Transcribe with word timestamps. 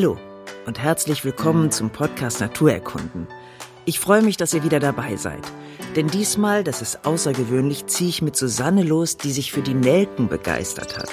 Hallo 0.00 0.16
und 0.64 0.78
herzlich 0.78 1.26
willkommen 1.26 1.70
zum 1.70 1.90
Podcast 1.90 2.40
Naturerkunden. 2.40 3.26
Ich 3.84 4.00
freue 4.00 4.22
mich, 4.22 4.38
dass 4.38 4.54
ihr 4.54 4.64
wieder 4.64 4.80
dabei 4.80 5.16
seid. 5.16 5.42
Denn 5.94 6.06
diesmal, 6.06 6.64
das 6.64 6.80
ist 6.80 7.04
außergewöhnlich, 7.04 7.84
ziehe 7.84 8.08
ich 8.08 8.22
mit 8.22 8.34
Susanne 8.34 8.82
los, 8.82 9.18
die 9.18 9.30
sich 9.30 9.52
für 9.52 9.60
die 9.60 9.74
Nelken 9.74 10.28
begeistert 10.28 10.96
hat. 10.96 11.10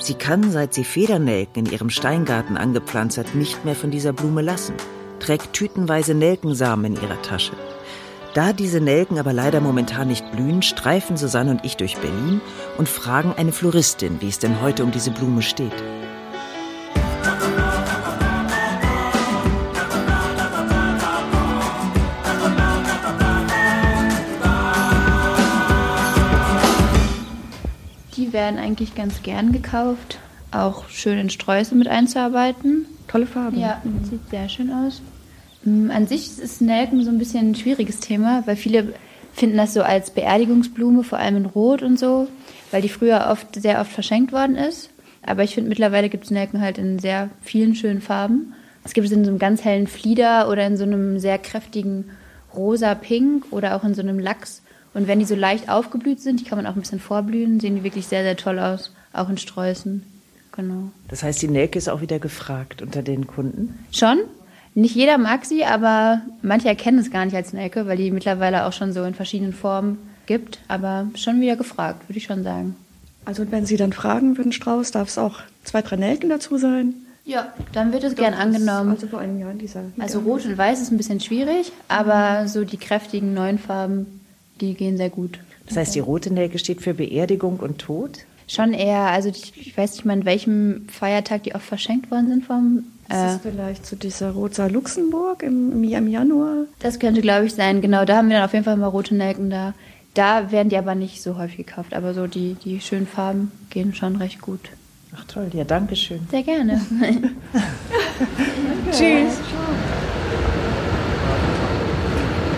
Sie 0.00 0.14
kann, 0.14 0.52
seit 0.52 0.72
sie 0.72 0.84
Federnelken 0.84 1.66
in 1.66 1.70
ihrem 1.70 1.90
Steingarten 1.90 2.56
angepflanzt 2.56 3.18
hat, 3.18 3.34
nicht 3.34 3.62
mehr 3.66 3.76
von 3.76 3.90
dieser 3.90 4.14
Blume 4.14 4.40
lassen, 4.40 4.76
trägt 5.20 5.52
tütenweise 5.52 6.14
Nelkensamen 6.14 6.96
in 6.96 7.02
ihrer 7.02 7.20
Tasche. 7.20 7.52
Da 8.32 8.54
diese 8.54 8.80
Nelken 8.80 9.18
aber 9.18 9.34
leider 9.34 9.60
momentan 9.60 10.08
nicht 10.08 10.32
blühen, 10.32 10.62
streifen 10.62 11.18
Susanne 11.18 11.50
und 11.50 11.62
ich 11.62 11.76
durch 11.76 11.98
Berlin 11.98 12.40
und 12.78 12.88
fragen 12.88 13.34
eine 13.36 13.52
Floristin, 13.52 14.22
wie 14.22 14.30
es 14.30 14.38
denn 14.38 14.62
heute 14.62 14.82
um 14.82 14.92
diese 14.92 15.10
Blume 15.10 15.42
steht. 15.42 15.74
Werden 28.34 28.58
eigentlich 28.58 28.94
ganz 28.94 29.22
gern 29.22 29.52
gekauft. 29.52 30.18
Auch 30.50 30.90
schön 30.90 31.18
in 31.18 31.30
Sträuße 31.30 31.74
mit 31.74 31.88
einzuarbeiten. 31.88 32.84
Tolle 33.08 33.26
Farbe. 33.26 33.56
Ja, 33.56 33.80
sieht 34.02 34.28
sehr 34.28 34.50
schön 34.50 34.70
aus. 34.70 35.00
Mm, 35.64 35.90
an 35.90 36.06
sich 36.06 36.38
ist 36.38 36.60
Nelken 36.60 37.02
so 37.02 37.10
ein 37.10 37.18
bisschen 37.18 37.52
ein 37.52 37.54
schwieriges 37.54 38.00
Thema, 38.00 38.42
weil 38.46 38.56
viele 38.56 38.92
finden 39.32 39.56
das 39.56 39.72
so 39.74 39.82
als 39.82 40.10
Beerdigungsblume, 40.10 41.02
vor 41.02 41.18
allem 41.18 41.36
in 41.36 41.46
Rot 41.46 41.82
und 41.82 41.98
so, 41.98 42.28
weil 42.70 42.82
die 42.82 42.88
früher 42.88 43.28
oft 43.30 43.60
sehr 43.60 43.80
oft 43.80 43.90
verschenkt 43.90 44.32
worden 44.32 44.56
ist. 44.56 44.90
Aber 45.22 45.42
ich 45.42 45.54
finde, 45.54 45.70
mittlerweile 45.70 46.10
gibt 46.10 46.24
es 46.24 46.30
Nelken 46.30 46.60
halt 46.60 46.76
in 46.76 46.98
sehr 46.98 47.30
vielen 47.40 47.74
schönen 47.74 48.02
Farben. 48.02 48.52
Es 48.84 48.92
gibt 48.92 49.06
es 49.06 49.12
in 49.12 49.24
so 49.24 49.30
einem 49.30 49.38
ganz 49.38 49.64
hellen 49.64 49.86
Flieder 49.86 50.50
oder 50.50 50.66
in 50.66 50.76
so 50.76 50.84
einem 50.84 51.18
sehr 51.18 51.38
kräftigen 51.38 52.10
rosa-pink 52.54 53.46
oder 53.50 53.74
auch 53.74 53.84
in 53.84 53.94
so 53.94 54.02
einem 54.02 54.18
Lachs. 54.18 54.62
Und 54.94 55.08
wenn 55.08 55.18
die 55.18 55.24
so 55.24 55.34
leicht 55.34 55.68
aufgeblüht 55.68 56.20
sind, 56.20 56.40
die 56.40 56.44
kann 56.44 56.56
man 56.56 56.66
auch 56.66 56.76
ein 56.76 56.80
bisschen 56.80 57.00
vorblühen, 57.00 57.60
sehen 57.60 57.76
die 57.76 57.84
wirklich 57.84 58.06
sehr, 58.06 58.22
sehr 58.22 58.36
toll 58.36 58.58
aus, 58.58 58.92
auch 59.12 59.28
in 59.28 59.38
Sträußen. 59.38 60.04
Genau. 60.52 60.90
Das 61.08 61.22
heißt, 61.22 61.42
die 61.42 61.48
Nelke 61.48 61.78
ist 61.78 61.88
auch 61.88 62.00
wieder 62.00 62.20
gefragt 62.20 62.80
unter 62.80 63.02
den 63.02 63.26
Kunden? 63.26 63.78
Schon. 63.90 64.18
Nicht 64.76 64.94
jeder 64.94 65.18
mag 65.18 65.44
sie, 65.44 65.64
aber 65.64 66.22
manche 66.42 66.68
erkennen 66.68 66.98
es 66.98 67.10
gar 67.10 67.24
nicht 67.24 67.36
als 67.36 67.52
Nelke, 67.52 67.86
weil 67.86 67.96
die 67.96 68.10
mittlerweile 68.10 68.66
auch 68.66 68.72
schon 68.72 68.92
so 68.92 69.04
in 69.04 69.14
verschiedenen 69.14 69.52
Formen 69.52 69.98
gibt. 70.26 70.58
Aber 70.68 71.06
schon 71.14 71.40
wieder 71.40 71.56
gefragt, 71.56 72.08
würde 72.08 72.18
ich 72.18 72.24
schon 72.24 72.42
sagen. 72.42 72.76
Also 73.24 73.50
wenn 73.50 73.66
Sie 73.66 73.76
dann 73.76 73.92
fragen 73.92 74.36
würden, 74.36 74.52
Strauß, 74.52 74.90
darf 74.90 75.08
es 75.08 75.18
auch 75.18 75.40
zwei, 75.62 75.82
drei 75.82 75.96
Nelken 75.96 76.28
dazu 76.28 76.58
sein? 76.58 76.94
Ja, 77.24 77.52
dann 77.72 77.92
wird 77.92 78.04
es 78.04 78.16
gern 78.16 78.34
angenommen. 78.34 78.90
Also 78.90 79.06
vor 79.06 79.22
Jahr 79.22 79.50
in 79.50 79.58
dieser. 79.58 79.84
Also 79.98 80.20
Rot 80.20 80.44
und 80.44 80.58
Weiß 80.58 80.80
ist 80.82 80.90
ein 80.90 80.98
bisschen 80.98 81.20
schwierig, 81.20 81.72
aber 81.88 82.48
so 82.48 82.64
die 82.64 82.76
kräftigen 82.76 83.32
neuen 83.32 83.58
Farben 83.58 84.20
die 84.64 84.74
gehen 84.74 84.96
sehr 84.96 85.10
gut. 85.10 85.38
Das 85.66 85.76
heißt, 85.76 85.94
die 85.94 86.00
rote 86.00 86.32
Nelke 86.32 86.58
steht 86.58 86.82
für 86.82 86.94
Beerdigung 86.94 87.58
und 87.60 87.78
Tod? 87.78 88.20
Schon 88.46 88.74
eher, 88.74 89.06
also 89.06 89.30
ich 89.30 89.76
weiß 89.76 89.94
nicht 89.94 90.04
mal, 90.04 90.18
in 90.18 90.24
welchem 90.26 90.86
Feiertag 90.88 91.44
die 91.44 91.54
oft 91.54 91.64
verschenkt 91.64 92.10
worden 92.10 92.28
sind 92.28 92.44
vom. 92.44 92.84
Ist 93.04 93.10
das 93.10 93.36
äh, 93.36 93.38
vielleicht 93.50 93.86
zu 93.86 93.96
dieser 93.96 94.32
Rosa 94.32 94.66
Luxemburg 94.66 95.42
im, 95.42 95.82
im 95.82 96.08
Januar? 96.08 96.64
Das 96.80 96.98
könnte, 96.98 97.22
glaube 97.22 97.46
ich, 97.46 97.54
sein. 97.54 97.80
Genau, 97.80 98.04
da 98.04 98.16
haben 98.16 98.28
wir 98.28 98.36
dann 98.36 98.44
auf 98.44 98.52
jeden 98.52 98.64
Fall 98.64 98.76
mal 98.76 98.88
rote 98.88 99.14
Nelken 99.14 99.48
da. 99.48 99.74
Da 100.12 100.52
werden 100.52 100.68
die 100.68 100.76
aber 100.76 100.94
nicht 100.94 101.22
so 101.22 101.38
häufig 101.38 101.56
gekauft, 101.56 101.94
aber 101.94 102.14
so 102.14 102.26
die, 102.26 102.54
die 102.64 102.80
schönen 102.80 103.06
Farben 103.06 103.50
gehen 103.70 103.94
schon 103.94 104.16
recht 104.16 104.40
gut. 104.40 104.60
Ach 105.16 105.24
toll, 105.24 105.50
ja, 105.52 105.64
danke 105.64 105.96
schön. 105.96 106.20
Sehr 106.30 106.42
gerne. 106.42 106.80
Tschüss. 108.90 109.38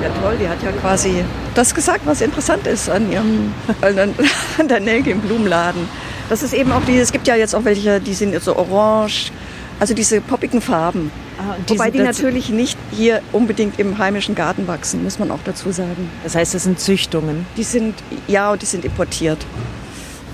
Ja, 0.06 0.22
toll, 0.22 0.36
die 0.40 0.48
hat 0.48 0.62
ja 0.62 0.70
quasi 0.72 1.24
das 1.54 1.74
gesagt, 1.74 2.02
was 2.04 2.20
interessant 2.20 2.66
ist 2.66 2.88
an 2.88 3.10
ihrem 3.10 3.52
an 4.58 4.68
der 4.68 4.80
Nelke 4.80 5.10
im 5.10 5.20
Blumenladen. 5.20 5.88
Das 6.28 6.42
ist 6.42 6.54
eben 6.54 6.70
auch 6.72 6.82
die, 6.84 6.98
es 6.98 7.12
gibt 7.12 7.26
ja 7.26 7.34
jetzt 7.34 7.54
auch 7.54 7.64
welche, 7.64 8.00
die 8.00 8.14
sind 8.14 8.40
so 8.40 8.56
orange, 8.56 9.32
also 9.80 9.94
diese 9.94 10.20
poppigen 10.20 10.60
Farben. 10.60 11.10
Ah, 11.38 11.54
Wobei 11.66 11.90
die 11.90 11.98
natürlich 11.98 12.50
nicht 12.50 12.78
hier 12.92 13.20
unbedingt 13.32 13.78
im 13.78 13.98
heimischen 13.98 14.34
Garten 14.34 14.66
wachsen, 14.68 15.02
muss 15.02 15.18
man 15.18 15.30
auch 15.30 15.40
dazu 15.44 15.70
sagen. 15.70 16.10
Das 16.24 16.34
heißt, 16.34 16.54
das 16.54 16.64
sind 16.64 16.80
Züchtungen? 16.80 17.44
Die 17.56 17.64
sind, 17.64 17.94
ja, 18.26 18.52
und 18.52 18.62
die 18.62 18.66
sind 18.66 18.84
importiert. 18.84 19.38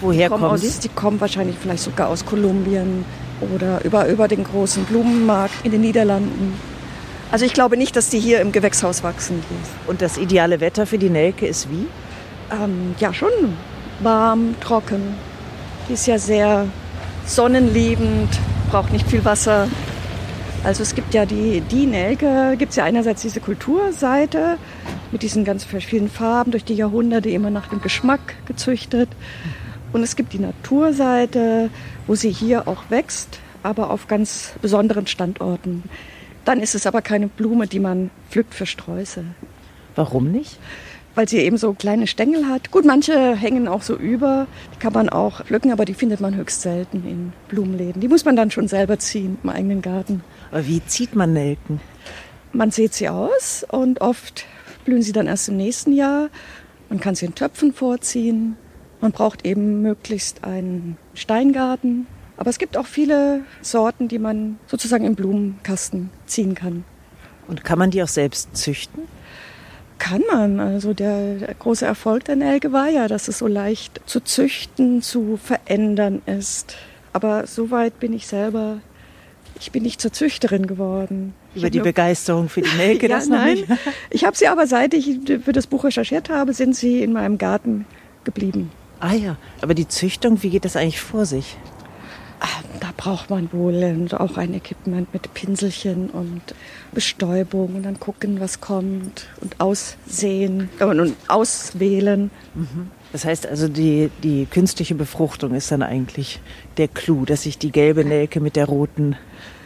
Woher 0.00 0.28
die 0.28 0.30
kommen 0.30 0.44
aus, 0.44 0.60
die? 0.60 0.70
Die 0.82 0.88
kommen 0.88 1.20
wahrscheinlich 1.20 1.56
vielleicht 1.60 1.82
sogar 1.82 2.08
aus 2.08 2.24
Kolumbien 2.24 3.04
oder 3.40 3.84
über, 3.84 4.06
über 4.08 4.28
den 4.28 4.44
großen 4.44 4.84
Blumenmarkt 4.84 5.54
in 5.64 5.72
den 5.72 5.80
Niederlanden. 5.80 6.54
Also 7.32 7.46
ich 7.46 7.54
glaube 7.54 7.78
nicht, 7.78 7.96
dass 7.96 8.10
die 8.10 8.20
hier 8.20 8.42
im 8.42 8.52
Gewächshaus 8.52 9.02
wachsen. 9.02 9.42
Und 9.86 10.02
das 10.02 10.18
ideale 10.18 10.60
Wetter 10.60 10.84
für 10.84 10.98
die 10.98 11.08
Nelke 11.08 11.46
ist 11.46 11.70
wie? 11.70 11.86
Ähm, 12.52 12.94
ja, 12.98 13.14
schon 13.14 13.30
warm, 14.00 14.54
trocken. 14.60 15.14
Die 15.88 15.94
ist 15.94 16.06
ja 16.06 16.18
sehr 16.18 16.66
sonnenliebend, 17.24 18.28
braucht 18.70 18.92
nicht 18.92 19.08
viel 19.08 19.24
Wasser. 19.24 19.66
Also 20.62 20.82
es 20.82 20.94
gibt 20.94 21.14
ja 21.14 21.24
die, 21.24 21.62
die 21.62 21.86
Nelke, 21.86 22.54
gibt 22.58 22.70
es 22.70 22.76
ja 22.76 22.84
einerseits 22.84 23.22
diese 23.22 23.40
Kulturseite 23.40 24.58
mit 25.10 25.22
diesen 25.22 25.46
ganz 25.46 25.64
vielen 25.64 26.10
Farben 26.10 26.50
durch 26.50 26.64
die 26.64 26.74
Jahrhunderte 26.74 27.30
immer 27.30 27.48
nach 27.48 27.68
dem 27.68 27.80
Geschmack 27.80 28.34
gezüchtet. 28.44 29.08
Und 29.94 30.02
es 30.02 30.16
gibt 30.16 30.34
die 30.34 30.38
Naturseite, 30.38 31.70
wo 32.06 32.14
sie 32.14 32.30
hier 32.30 32.68
auch 32.68 32.90
wächst, 32.90 33.38
aber 33.62 33.90
auf 33.90 34.06
ganz 34.06 34.52
besonderen 34.60 35.06
Standorten. 35.06 35.84
Dann 36.44 36.60
ist 36.60 36.74
es 36.74 36.86
aber 36.86 37.02
keine 37.02 37.28
Blume, 37.28 37.66
die 37.66 37.80
man 37.80 38.10
pflückt 38.30 38.54
für 38.54 38.66
Sträuße. 38.66 39.24
Warum 39.94 40.32
nicht? 40.32 40.58
Weil 41.14 41.28
sie 41.28 41.38
eben 41.38 41.58
so 41.58 41.74
kleine 41.74 42.06
Stängel 42.06 42.46
hat. 42.46 42.70
Gut, 42.70 42.84
manche 42.86 43.36
hängen 43.36 43.68
auch 43.68 43.82
so 43.82 43.96
über. 43.96 44.46
Die 44.74 44.78
kann 44.78 44.94
man 44.94 45.08
auch 45.08 45.44
pflücken, 45.44 45.70
aber 45.70 45.84
die 45.84 45.94
findet 45.94 46.20
man 46.20 46.34
höchst 46.34 46.62
selten 46.62 47.04
in 47.06 47.32
Blumenläden. 47.48 48.00
Die 48.00 48.08
muss 48.08 48.24
man 48.24 48.34
dann 48.34 48.50
schon 48.50 48.66
selber 48.66 48.98
ziehen 48.98 49.38
im 49.42 49.50
eigenen 49.50 49.82
Garten. 49.82 50.24
Aber 50.50 50.66
wie 50.66 50.84
zieht 50.86 51.14
man 51.14 51.34
Nelken? 51.34 51.80
Man 52.52 52.70
sieht 52.70 52.94
sie 52.94 53.08
aus 53.08 53.64
und 53.70 54.00
oft 54.00 54.46
blühen 54.84 55.02
sie 55.02 55.12
dann 55.12 55.26
erst 55.26 55.48
im 55.48 55.56
nächsten 55.56 55.92
Jahr. 55.92 56.28
Man 56.88 56.98
kann 56.98 57.14
sie 57.14 57.26
in 57.26 57.34
Töpfen 57.34 57.72
vorziehen. 57.72 58.56
Man 59.00 59.12
braucht 59.12 59.44
eben 59.44 59.82
möglichst 59.82 60.44
einen 60.44 60.96
Steingarten 61.14 62.06
aber 62.36 62.50
es 62.50 62.58
gibt 62.58 62.76
auch 62.76 62.86
viele 62.86 63.40
Sorten, 63.60 64.08
die 64.08 64.18
man 64.18 64.58
sozusagen 64.66 65.04
im 65.04 65.14
Blumenkasten 65.14 66.10
ziehen 66.26 66.54
kann. 66.54 66.84
Und 67.48 67.64
kann 67.64 67.78
man 67.78 67.90
die 67.90 68.02
auch 68.02 68.08
selbst 68.08 68.56
züchten? 68.56 69.04
Kann 69.98 70.22
man. 70.30 70.58
Also 70.58 70.94
der, 70.94 71.54
große 71.58 71.84
Erfolg 71.84 72.24
der 72.24 72.36
Nelke 72.36 72.72
war 72.72 72.88
ja, 72.88 73.08
dass 73.08 73.28
es 73.28 73.38
so 73.38 73.46
leicht 73.46 74.00
zu 74.06 74.20
züchten, 74.20 75.02
zu 75.02 75.36
verändern 75.36 76.22
ist. 76.26 76.76
Aber 77.12 77.46
so 77.46 77.70
weit 77.70 78.00
bin 78.00 78.12
ich 78.12 78.26
selber 78.26 78.78
ich 79.62 79.70
bin 79.70 79.84
nicht 79.84 80.00
zur 80.00 80.12
Züchterin 80.12 80.66
geworden. 80.66 81.34
Über 81.54 81.70
die 81.70 81.80
Begeisterung 81.80 82.48
für 82.48 82.62
die 82.62 82.70
Nelke, 82.76 83.08
ja, 83.08 83.16
das 83.16 83.28
noch 83.28 83.36
nein. 83.36 83.54
nicht? 83.54 83.68
Ich 84.10 84.24
habe 84.24 84.36
sie 84.36 84.48
aber, 84.48 84.66
seit 84.66 84.92
ich 84.92 85.20
für 85.44 85.52
das 85.52 85.66
Buch 85.66 85.84
recherchiert 85.84 86.30
habe, 86.30 86.52
sind 86.52 86.74
sie 86.74 87.02
in 87.02 87.12
meinem 87.12 87.38
Garten 87.38 87.86
geblieben. 88.24 88.70
Ah 88.98 89.14
ja, 89.14 89.36
aber 89.60 89.74
die 89.74 89.88
Züchtung, 89.88 90.42
wie 90.42 90.50
geht 90.50 90.64
das 90.64 90.76
eigentlich 90.76 91.00
vor 91.00 91.26
sich? 91.26 91.56
Da 92.80 92.88
braucht 92.96 93.30
man 93.30 93.52
wohl 93.52 94.08
auch 94.12 94.36
ein 94.36 94.54
Equipment 94.54 95.12
mit 95.12 95.32
Pinselchen 95.34 96.10
und 96.10 96.42
Bestäubung 96.92 97.76
und 97.76 97.84
dann 97.84 98.00
gucken, 98.00 98.40
was 98.40 98.60
kommt 98.60 99.28
und 99.40 99.60
aussehen 99.60 100.68
und 100.80 101.14
auswählen. 101.28 102.30
Mhm. 102.54 102.90
Das 103.12 103.24
heißt 103.24 103.46
also, 103.46 103.68
die, 103.68 104.10
die 104.22 104.46
künstliche 104.46 104.94
Befruchtung 104.94 105.54
ist 105.54 105.70
dann 105.70 105.82
eigentlich 105.82 106.40
der 106.78 106.88
Clou, 106.88 107.26
dass 107.26 107.44
ich 107.44 107.58
die 107.58 107.70
gelbe 107.70 108.04
Nelke 108.04 108.40
mit 108.40 108.56
der 108.56 108.64
roten 108.64 109.16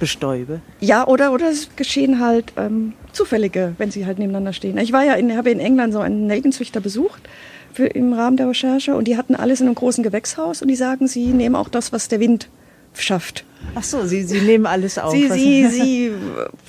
bestäube? 0.01 0.61
Ja, 0.81 1.07
oder, 1.07 1.33
oder 1.33 1.49
es 1.49 1.69
geschehen 1.77 2.21
halt 2.21 2.53
ähm, 2.57 2.95
zufällige, 3.13 3.75
wenn 3.79 3.91
sie 3.91 4.05
halt 4.05 4.19
nebeneinander 4.19 4.53
stehen. 4.53 4.77
Ich 4.79 4.93
war 4.93 5.05
ja 5.05 5.15
in, 5.15 5.37
habe 5.37 5.51
in 5.51 5.61
England 5.61 5.93
so 5.93 6.01
einen 6.01 6.27
Nelkenzüchter 6.27 6.81
besucht 6.81 7.23
für, 7.73 7.87
im 7.87 8.13
Rahmen 8.13 8.37
der 8.37 8.49
Recherche 8.49 8.97
und 8.97 9.07
die 9.07 9.17
hatten 9.17 9.37
alles 9.37 9.61
in 9.61 9.67
einem 9.67 9.77
großen 9.77 10.03
Gewächshaus 10.03 10.61
und 10.61 10.69
die 10.69 10.77
sagen, 10.77 11.07
sie 11.07 11.27
nehmen 11.27 11.55
auch 11.55 11.69
das, 11.69 11.93
was 11.93 12.09
der 12.09 12.19
Wind 12.19 12.49
schafft. 13.03 13.45
Ach 13.75 13.83
so, 13.83 14.07
Sie, 14.07 14.23
Sie 14.23 14.41
nehmen 14.41 14.67
alles 14.67 14.99
auf. 14.99 15.13
Sie, 15.13 15.29
Sie, 15.29 15.67
Sie 15.69 16.13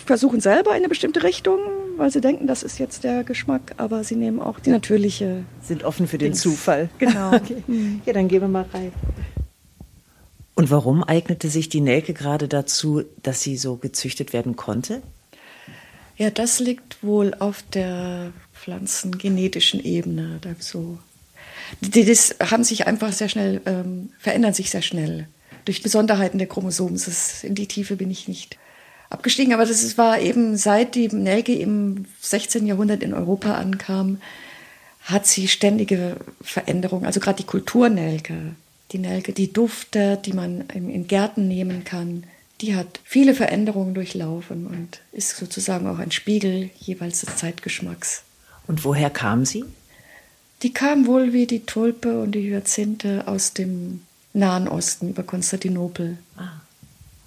versuchen 0.05 0.41
selber 0.41 0.71
in 0.71 0.77
eine 0.77 0.89
bestimmte 0.89 1.23
Richtung, 1.23 1.59
weil 1.97 2.11
Sie 2.11 2.21
denken, 2.21 2.47
das 2.47 2.63
ist 2.63 2.79
jetzt 2.79 3.03
der 3.03 3.23
Geschmack, 3.23 3.73
aber 3.77 4.03
Sie 4.03 4.15
nehmen 4.15 4.39
auch 4.39 4.59
die 4.59 4.71
natürliche. 4.71 5.43
Sind 5.61 5.83
offen 5.83 6.07
für 6.07 6.17
den 6.17 6.31
Dings. 6.31 6.41
Zufall. 6.41 6.89
Genau. 6.97 7.31
Okay. 7.37 7.63
Ja, 8.05 8.13
dann 8.13 8.27
gehen 8.27 8.41
wir 8.41 8.47
mal 8.47 8.65
rein. 8.73 8.91
Und 10.55 10.71
warum 10.71 11.03
eignete 11.03 11.49
sich 11.49 11.69
die 11.69 11.81
Nelke 11.81 12.13
gerade 12.13 12.47
dazu, 12.47 13.03
dass 13.21 13.41
sie 13.43 13.57
so 13.57 13.75
gezüchtet 13.75 14.33
werden 14.33 14.55
konnte? 14.55 15.03
Ja, 16.17 16.31
das 16.31 16.59
liegt 16.59 17.03
wohl 17.03 17.35
auf 17.35 17.63
der 17.73 18.31
pflanzengenetischen 18.55 19.83
Ebene. 19.83 20.39
So. 20.59 20.97
Die, 21.81 22.05
das 22.05 22.35
haben 22.39 22.63
sich 22.63 22.87
einfach 22.87 23.13
sehr 23.13 23.29
schnell, 23.29 23.61
ähm, 23.67 24.09
verändern 24.17 24.53
sich 24.53 24.71
sehr 24.71 24.81
schnell 24.81 25.27
durch 25.67 25.83
Besonderheiten 25.83 26.37
der 26.37 26.47
Chromosomen. 26.47 26.93
Das, 26.93 27.43
in 27.43 27.55
die 27.55 27.67
Tiefe 27.67 27.95
bin 27.95 28.09
ich 28.09 28.27
nicht 28.27 28.57
abgestiegen. 29.09 29.53
Aber 29.53 29.65
das 29.65 29.97
war 29.97 30.19
eben 30.19 30.57
seit 30.57 30.95
die 30.95 31.07
Nelke 31.09 31.53
im 31.53 32.05
16. 32.21 32.65
Jahrhundert 32.65 33.03
in 33.03 33.13
Europa 33.13 33.55
ankam, 33.55 34.19
hat 35.03 35.27
sie 35.27 35.47
ständige 35.47 36.17
Veränderungen. 36.41 37.05
Also 37.05 37.19
gerade 37.19 37.37
die 37.37 37.47
Kulturnelke, 37.47 38.55
die 38.91 38.99
Nelke, 38.99 39.33
die 39.33 39.51
Dufte, 39.53 40.17
die 40.23 40.33
man 40.33 40.61
in 40.69 41.07
Gärten 41.07 41.47
nehmen 41.47 41.83
kann, 41.83 42.23
die 42.61 42.75
hat 42.75 42.99
viele 43.03 43.33
Veränderungen 43.35 43.93
durchlaufen 43.93 44.65
und 44.65 45.01
ist 45.11 45.37
sozusagen 45.37 45.87
auch 45.87 45.99
ein 45.99 46.11
Spiegel 46.11 46.71
jeweils 46.79 47.21
des 47.21 47.35
Zeitgeschmacks. 47.35 48.23
Und 48.65 48.83
woher 48.83 49.09
kam 49.09 49.45
sie? 49.45 49.63
Die 50.63 50.73
kam 50.73 51.05
wohl 51.05 51.33
wie 51.33 51.45
die 51.45 51.65
Tulpe 51.65 52.19
und 52.19 52.31
die 52.31 52.49
Hyazinthe 52.49 53.27
aus 53.27 53.53
dem 53.53 54.01
Nahen 54.37 54.67
Osten 54.67 55.09
über 55.09 55.23
Konstantinopel. 55.23 56.17
Ah. 56.37 56.61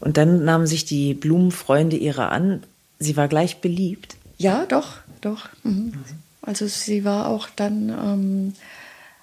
Und 0.01 0.17
dann 0.17 0.45
nahmen 0.45 0.67
sich 0.67 0.85
die 0.85 1.15
Blumenfreunde 1.15 1.97
ihrer 1.97 2.33
an. 2.33 2.63
Sie 2.99 3.17
war 3.17 3.29
gleich 3.29 3.59
beliebt. 3.59 4.17
Ja, 4.39 4.65
doch, 4.67 4.99
doch. 5.21 5.49
Mhm. 5.63 5.73
Mhm. 5.73 5.95
Also 6.43 6.67
sie 6.67 7.05
war 7.05 7.29
auch 7.29 7.49
dann 7.55 7.91
ähm, 7.91 8.55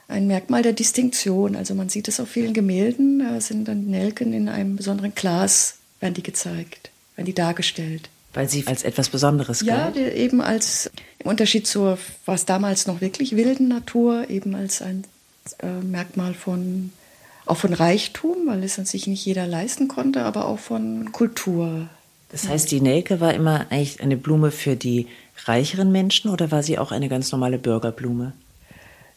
ein 0.08 0.28
Merkmal 0.28 0.62
der 0.62 0.74
Distinktion. 0.74 1.56
Also 1.56 1.74
man 1.74 1.90
sieht 1.90 2.08
es 2.08 2.20
auf 2.20 2.30
vielen 2.30 2.54
Gemälden. 2.54 3.20
Da 3.20 3.42
sind 3.42 3.68
dann 3.68 3.86
Nelken 3.86 4.34
in 4.34 4.50
einem 4.50 4.76
besonderen 4.76 5.16
Glas, 5.16 5.78
werden 6.00 6.14
die 6.14 6.24
gezeigt, 6.24 6.92
werden 7.16 7.26
die 7.26 7.34
dargestellt. 7.34 8.10
Weil 8.34 8.48
sie 8.48 8.68
als 8.68 8.84
etwas 8.84 9.10
Besonderes 9.10 9.66
galt? 9.66 9.96
Ja, 9.96 10.12
eben 10.12 10.42
als, 10.42 10.92
im 11.18 11.28
Unterschied 11.28 11.66
zur, 11.66 11.98
was 12.26 12.46
damals 12.46 12.86
noch 12.86 13.02
wirklich 13.02 13.36
wilden 13.36 13.68
Natur, 13.68 14.30
eben 14.30 14.54
als 14.54 14.84
ein 14.84 15.06
äh, 15.64 15.82
Merkmal 15.82 16.36
von 16.36 16.92
auch 17.50 17.58
von 17.58 17.74
Reichtum, 17.74 18.36
weil 18.46 18.64
es 18.64 18.80
an 18.80 18.86
sich 18.86 19.08
nicht 19.08 19.26
jeder 19.26 19.48
leisten 19.48 19.88
konnte, 19.88 20.24
aber 20.24 20.46
auch 20.46 20.60
von 20.60 21.12
Kultur. 21.12 21.90
Das 22.30 22.48
heißt, 22.48 22.72
die 22.72 22.82
Nelke 22.82 23.20
war 23.20 23.34
immer 23.34 23.68
eigentlich 23.70 24.02
eine 24.02 24.18
Blume 24.18 24.52
für 24.52 24.76
die 24.76 25.08
reicheren 25.46 25.92
Menschen 25.92 26.30
oder 26.30 26.52
war 26.52 26.64
sie 26.64 26.78
auch 26.78 26.92
eine 26.92 27.10
ganz 27.10 27.32
normale 27.32 27.58
Bürgerblume? 27.58 28.34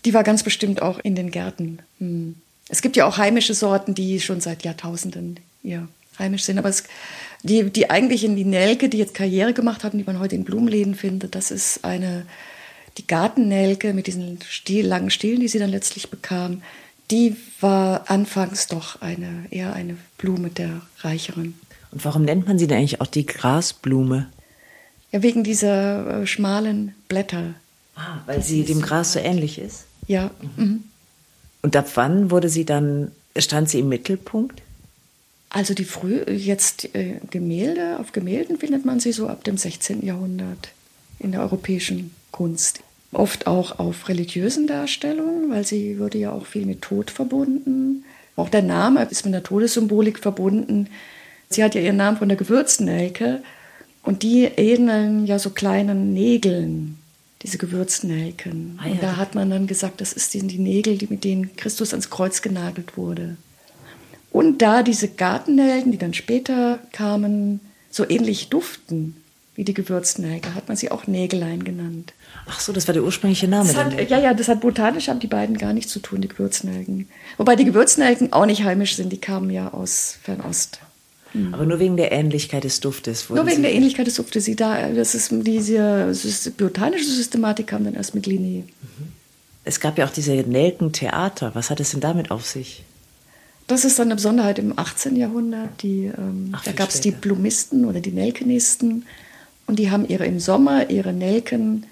Die 0.04 0.14
war 0.14 0.22
ganz 0.22 0.42
bestimmt 0.42 0.80
auch 0.80 0.98
in 0.98 1.14
den 1.14 1.30
Gärten. 1.30 1.80
Hm. 1.98 2.36
Es 2.68 2.82
gibt 2.82 2.96
ja 2.96 3.06
auch 3.06 3.18
heimische 3.18 3.54
Sorten, 3.54 3.94
die 3.94 4.20
schon 4.20 4.40
seit 4.40 4.62
Jahrtausenden 4.62 5.40
ja, 5.62 5.88
heimisch 6.18 6.44
sind. 6.44 6.58
Aber 6.58 6.68
es, 6.68 6.84
die, 7.42 7.70
die 7.70 7.90
eigentlich 7.90 8.24
in 8.24 8.36
die 8.36 8.44
Nelke, 8.44 8.88
die 8.88 8.98
jetzt 8.98 9.14
Karriere 9.14 9.52
gemacht 9.52 9.82
haben, 9.82 9.98
die 9.98 10.04
man 10.04 10.20
heute 10.20 10.36
in 10.36 10.44
Blumenläden 10.44 10.94
findet, 10.94 11.34
das 11.34 11.50
ist 11.50 11.84
eine, 11.84 12.26
die 12.96 13.06
Gartennelke 13.06 13.92
mit 13.92 14.06
diesen 14.06 14.38
Stiel, 14.48 14.86
langen 14.86 15.10
Stielen, 15.10 15.40
die 15.40 15.48
sie 15.48 15.58
dann 15.58 15.70
letztlich 15.70 16.10
bekam 16.10 16.62
die 17.10 17.36
war 17.60 18.10
anfangs 18.10 18.66
doch 18.66 19.00
eine, 19.00 19.46
eher 19.50 19.74
eine 19.74 19.96
Blume 20.18 20.50
der 20.50 20.82
Reicheren. 21.00 21.58
Und 21.90 22.04
warum 22.04 22.22
nennt 22.24 22.46
man 22.46 22.58
sie 22.58 22.66
denn 22.66 22.78
eigentlich 22.78 23.00
auch 23.00 23.06
die 23.06 23.26
Grasblume? 23.26 24.28
Ja, 25.12 25.22
wegen 25.22 25.42
dieser 25.42 26.22
äh, 26.22 26.26
schmalen 26.26 26.94
Blätter. 27.08 27.54
Ah, 27.96 28.18
weil 28.26 28.42
sie 28.42 28.64
dem 28.64 28.80
Gras 28.80 29.12
so 29.12 29.18
ähnlich 29.18 29.58
ist? 29.58 29.84
Ja. 30.06 30.30
Mhm. 30.56 30.84
Und 31.62 31.76
ab 31.76 31.90
wann 31.94 32.30
wurde 32.30 32.48
sie 32.48 32.64
dann, 32.64 33.10
stand 33.36 33.68
sie 33.68 33.80
im 33.80 33.88
Mittelpunkt? 33.88 34.62
Also 35.50 35.74
die 35.74 35.84
früh, 35.84 36.22
jetzt 36.28 36.94
äh, 36.94 37.20
Gemälde, 37.30 37.98
auf 37.98 38.12
Gemälden 38.12 38.58
findet 38.58 38.84
man 38.84 39.00
sie 39.00 39.12
so 39.12 39.28
ab 39.28 39.42
dem 39.42 39.56
16. 39.58 40.06
Jahrhundert 40.06 40.70
in 41.18 41.32
der 41.32 41.40
europäischen 41.40 42.14
Kunst 42.30 42.80
oft 43.12 43.46
auch 43.46 43.78
auf 43.78 44.08
religiösen 44.08 44.66
Darstellungen, 44.66 45.50
weil 45.50 45.64
sie 45.66 45.98
würde 45.98 46.18
ja 46.18 46.32
auch 46.32 46.46
viel 46.46 46.66
mit 46.66 46.82
Tod 46.82 47.10
verbunden. 47.10 48.04
Auch 48.36 48.48
der 48.48 48.62
Name 48.62 49.04
ist 49.10 49.24
mit 49.24 49.34
der 49.34 49.42
Todessymbolik 49.42 50.20
verbunden. 50.20 50.88
Sie 51.48 51.64
hat 51.64 51.74
ja 51.74 51.80
ihren 51.80 51.96
Namen 51.96 52.16
von 52.16 52.28
der 52.28 52.38
Gewürznelke 52.38 53.42
und 54.02 54.22
die 54.22 54.44
ähneln 54.44 55.26
ja 55.26 55.38
so 55.38 55.50
kleinen 55.50 56.12
Nägeln, 56.12 56.98
diese 57.42 57.58
Gewürznelken. 57.58 58.78
Ah, 58.80 58.86
ja. 58.86 58.92
Und 58.92 59.02
da 59.02 59.16
hat 59.16 59.34
man 59.34 59.50
dann 59.50 59.66
gesagt, 59.66 60.00
das 60.00 60.12
sind 60.12 60.50
die 60.50 60.58
Nägel, 60.58 60.96
die 60.96 61.08
mit 61.08 61.24
denen 61.24 61.56
Christus 61.56 61.92
ans 61.92 62.10
Kreuz 62.10 62.42
genagelt 62.42 62.96
wurde. 62.96 63.36
Und 64.30 64.62
da 64.62 64.84
diese 64.84 65.08
Gartennelken, 65.08 65.90
die 65.90 65.98
dann 65.98 66.14
später 66.14 66.78
kamen, 66.92 67.60
so 67.90 68.08
ähnlich 68.08 68.48
duften 68.48 69.19
wie 69.60 69.64
die 69.64 69.74
Gewürznelke, 69.74 70.54
hat 70.54 70.68
man 70.68 70.76
sie 70.78 70.90
auch 70.90 71.06
Nägelein 71.06 71.64
genannt. 71.64 72.14
Ach 72.48 72.60
so, 72.60 72.72
das 72.72 72.88
war 72.88 72.94
der 72.94 73.04
ursprüngliche 73.04 73.46
Name. 73.46 73.70
Hat, 73.74 74.08
ja, 74.08 74.18
ja, 74.18 74.32
das 74.32 74.48
hat 74.48 74.62
botanisch 74.62 75.08
haben 75.08 75.20
die 75.20 75.26
beiden 75.26 75.58
gar 75.58 75.74
nichts 75.74 75.92
zu 75.92 76.00
tun, 76.00 76.22
die 76.22 76.28
Gewürznelken. 76.28 77.10
Wobei 77.36 77.56
die 77.56 77.66
Gewürznelken 77.66 78.32
auch 78.32 78.46
nicht 78.46 78.64
heimisch 78.64 78.96
sind, 78.96 79.12
die 79.12 79.20
kamen 79.20 79.50
ja 79.50 79.74
aus 79.74 80.16
Fernost. 80.22 80.80
Mhm. 81.34 81.52
Aber 81.52 81.66
nur 81.66 81.78
wegen 81.78 81.98
der 81.98 82.10
Ähnlichkeit 82.10 82.64
des 82.64 82.80
Duftes. 82.80 83.28
Nur 83.28 83.46
wegen 83.46 83.60
der 83.60 83.74
Ähnlichkeit 83.74 84.06
des 84.06 84.14
Duftes. 84.14 84.46
Sie 84.46 84.56
da, 84.56 84.88
das 84.88 85.14
ist 85.14 85.30
diese 85.30 86.50
botanische 86.56 87.04
Systematik 87.04 87.66
kam 87.66 87.84
dann 87.84 87.92
erst 87.92 88.14
mit 88.14 88.24
Linné. 88.24 88.62
Mhm. 88.62 89.12
Es 89.64 89.78
gab 89.78 89.98
ja 89.98 90.06
auch 90.06 90.10
diese 90.10 90.32
Nelkentheater. 90.32 91.54
Was 91.54 91.68
hat 91.68 91.80
es 91.80 91.90
denn 91.90 92.00
damit 92.00 92.30
auf 92.30 92.46
sich? 92.46 92.82
Das 93.66 93.84
ist 93.84 93.98
dann 93.98 94.06
eine 94.06 94.14
Besonderheit 94.14 94.58
im 94.58 94.78
18. 94.78 95.16
Jahrhundert. 95.16 95.82
Die, 95.82 96.06
ähm, 96.06 96.48
Ach, 96.52 96.64
da 96.64 96.72
gab 96.72 96.88
es 96.88 97.02
die 97.02 97.10
Blumisten 97.10 97.84
oder 97.84 98.00
die 98.00 98.12
Nelkenisten. 98.12 99.04
Und 99.70 99.76
die 99.76 99.92
haben 99.92 100.08
ihre 100.08 100.26
im 100.26 100.40
Sommer 100.40 100.90
ihre 100.90 101.12
Nelken 101.12 101.86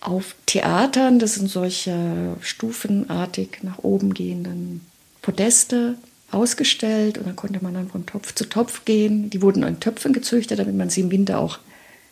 auf 0.00 0.34
Theatern, 0.46 1.18
das 1.18 1.34
sind 1.34 1.50
solche 1.50 2.38
stufenartig 2.40 3.58
nach 3.60 3.80
oben 3.80 4.14
gehenden 4.14 4.80
Podeste, 5.20 5.96
ausgestellt 6.30 7.18
und 7.18 7.26
dann 7.26 7.36
konnte 7.36 7.62
man 7.62 7.74
dann 7.74 7.90
von 7.90 8.06
Topf 8.06 8.34
zu 8.34 8.46
Topf 8.46 8.86
gehen. 8.86 9.28
Die 9.28 9.42
wurden 9.42 9.62
in 9.62 9.78
Töpfen 9.78 10.14
gezüchtet, 10.14 10.58
damit 10.58 10.74
man 10.74 10.88
sie 10.88 11.02
im 11.02 11.10
Winter 11.10 11.38
auch 11.38 11.58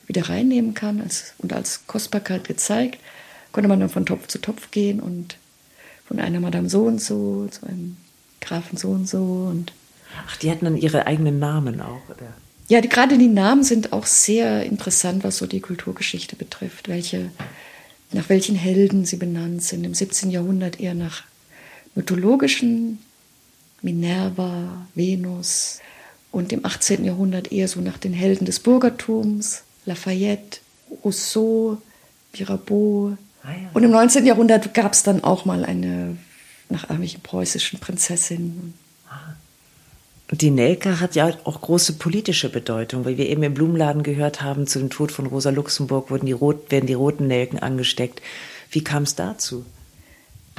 wieder 0.06 0.28
reinnehmen 0.28 0.74
kann 0.74 1.00
als, 1.00 1.32
und 1.38 1.54
als 1.54 1.86
Kostbarkeit 1.86 2.46
gezeigt. 2.46 2.98
Konnte 3.52 3.68
man 3.68 3.80
dann 3.80 3.88
von 3.88 4.04
Topf 4.04 4.26
zu 4.26 4.38
Topf 4.38 4.70
gehen 4.70 5.00
und 5.00 5.38
von 6.04 6.20
einer 6.20 6.40
Madame 6.40 6.68
so 6.68 6.82
und 6.82 7.00
so 7.00 7.48
zu 7.50 7.64
einem 7.64 7.96
Grafen 8.42 8.76
so 8.76 8.90
und 8.90 9.08
so 9.08 9.50
Ach, 10.28 10.36
die 10.36 10.50
hatten 10.50 10.66
dann 10.66 10.76
ihre 10.76 11.06
eigenen 11.06 11.38
Namen 11.38 11.80
auch, 11.80 12.02
oder? 12.10 12.34
Ja, 12.70 12.80
die, 12.80 12.88
gerade 12.88 13.18
die 13.18 13.26
Namen 13.26 13.64
sind 13.64 13.92
auch 13.92 14.06
sehr 14.06 14.64
interessant, 14.64 15.24
was 15.24 15.38
so 15.38 15.48
die 15.48 15.58
Kulturgeschichte 15.58 16.36
betrifft, 16.36 16.88
welche 16.88 17.32
nach 18.12 18.28
welchen 18.28 18.54
Helden 18.54 19.04
sie 19.04 19.16
benannt 19.16 19.64
sind. 19.64 19.84
Im 19.84 19.92
17. 19.92 20.30
Jahrhundert 20.30 20.78
eher 20.78 20.94
nach 20.94 21.24
mythologischen 21.96 23.00
Minerva, 23.82 24.86
Venus 24.94 25.80
und 26.30 26.52
im 26.52 26.64
18. 26.64 27.04
Jahrhundert 27.04 27.50
eher 27.50 27.66
so 27.66 27.80
nach 27.80 27.98
den 27.98 28.12
Helden 28.12 28.44
des 28.44 28.60
Bürgertums, 28.60 29.64
Lafayette, 29.84 30.60
Rousseau, 31.04 31.78
Mirabeau. 32.32 33.16
Ah, 33.42 33.48
ja. 33.50 33.70
Und 33.74 33.82
im 33.82 33.90
19. 33.90 34.24
Jahrhundert 34.24 34.74
gab 34.74 34.92
es 34.92 35.02
dann 35.02 35.24
auch 35.24 35.44
mal 35.44 35.64
eine 35.64 36.16
nach 36.68 36.84
irgendwelchen 36.84 37.22
preußischen 37.22 37.80
Prinzessinnen. 37.80 38.74
Die 40.32 40.50
Nelke 40.52 41.00
hat 41.00 41.16
ja 41.16 41.32
auch 41.42 41.60
große 41.60 41.94
politische 41.94 42.50
Bedeutung, 42.50 43.04
weil 43.04 43.16
wir 43.16 43.28
eben 43.28 43.42
im 43.42 43.54
Blumenladen 43.54 44.04
gehört 44.04 44.42
haben, 44.42 44.68
zu 44.68 44.78
dem 44.78 44.88
Tod 44.88 45.10
von 45.10 45.26
Rosa 45.26 45.50
Luxemburg 45.50 46.10
wurden 46.10 46.26
die, 46.26 46.32
Rot, 46.32 46.70
werden 46.70 46.86
die 46.86 46.94
roten 46.94 47.26
Nelken 47.26 47.58
angesteckt. 47.58 48.22
Wie 48.70 48.84
kam 48.84 49.02
es 49.02 49.16
dazu? 49.16 49.64